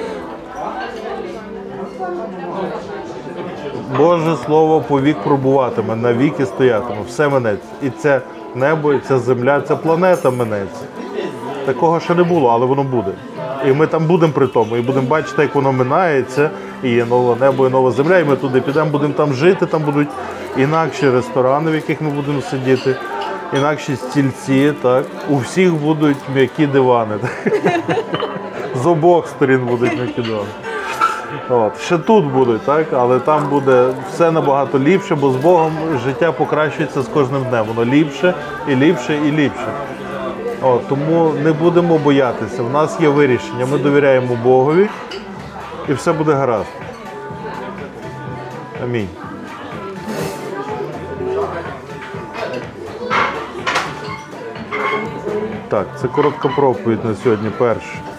Боже 3.98 4.36
слово 4.46 4.82
повік 4.82 5.18
пробуватиме, 5.24 5.96
навіки 5.96 6.46
стоятиме, 6.46 7.02
все 7.08 7.30
минеться. 7.30 7.70
І 7.84 7.90
це 7.90 8.22
небо, 8.56 8.94
і 8.94 9.00
ця 9.00 9.20
земля, 9.20 9.62
ця 9.62 9.76
планета 9.76 10.32
минеться. 10.32 10.82
Такого 11.66 12.00
ще 12.00 12.16
не 12.16 12.24
було, 12.24 12.50
але 12.50 12.66
воно 12.66 12.84
буде. 12.84 13.12
І 13.68 13.72
ми 13.72 13.88
там 13.88 14.06
будемо 14.06 14.34
при 14.34 14.48
тому, 14.48 14.78
і 14.78 14.82
будемо 14.82 15.08
бачити, 15.08 15.42
як 15.42 15.56
воно 15.56 15.72
минається, 15.72 16.50
і 16.84 16.90
є 16.90 17.06
нове 17.06 17.36
небо, 17.40 17.68
і 17.68 17.70
нова 17.70 17.92
земля, 17.92 18.20
і 18.20 18.24
ми 18.24 18.36
туди 18.36 18.62
підемо, 18.62 18.90
будемо 18.90 19.14
там 19.14 19.34
жити, 19.34 19.66
там 19.66 19.82
будуть 19.84 20.10
інакші 20.58 21.10
ресторани, 21.10 21.72
в 21.72 21.76
яких 21.76 22.02
ми 22.02 22.10
будемо 22.10 22.42
сидіти, 22.42 22.96
інакші 23.58 23.96
стільці, 23.96 24.74
так. 24.82 25.06
У 25.30 25.38
всіх 25.38 25.74
будуть 25.74 26.18
м'які 26.36 26.68
дивани. 26.68 27.16
З 28.84 28.86
обох 28.86 29.28
сторін 29.28 29.66
будуть 29.66 29.98
м'які 29.98 30.22
дивани. 30.22 30.73
От. 31.50 31.82
Ще 31.82 31.98
тут 31.98 32.26
будуть, 32.26 32.62
так? 32.62 32.88
але 32.94 33.20
там 33.20 33.50
буде 33.50 33.88
все 34.12 34.32
набагато 34.32 34.80
ліпше, 34.80 35.16
бо 35.16 35.32
з 35.32 35.36
Богом 35.36 35.72
життя 36.06 36.32
покращується 36.32 37.02
з 37.02 37.08
кожним 37.08 37.44
днем. 37.44 37.66
Воно 37.66 37.92
ліпше 37.92 38.34
і 38.68 38.76
ліпше 38.76 39.18
і 39.28 39.32
ліпше. 39.32 39.68
От, 40.62 40.88
тому 40.88 41.34
не 41.44 41.52
будемо 41.52 41.98
боятися. 41.98 42.64
В 42.64 42.70
нас 42.70 43.02
є 43.02 43.10
вирішення. 43.10 43.66
Ми 43.66 43.78
довіряємо 43.78 44.38
Богові 44.44 44.90
і 45.90 45.94
все 45.94 46.14
буде 46.14 46.34
гаразд. 46.34 46.68
Амінь. 48.84 49.10
Так, 55.70 55.88
це 56.02 56.08
коротка 56.08 56.48
проповідь 56.48 57.06
на 57.06 57.16
сьогодні 57.16 57.50
перша. 57.58 58.13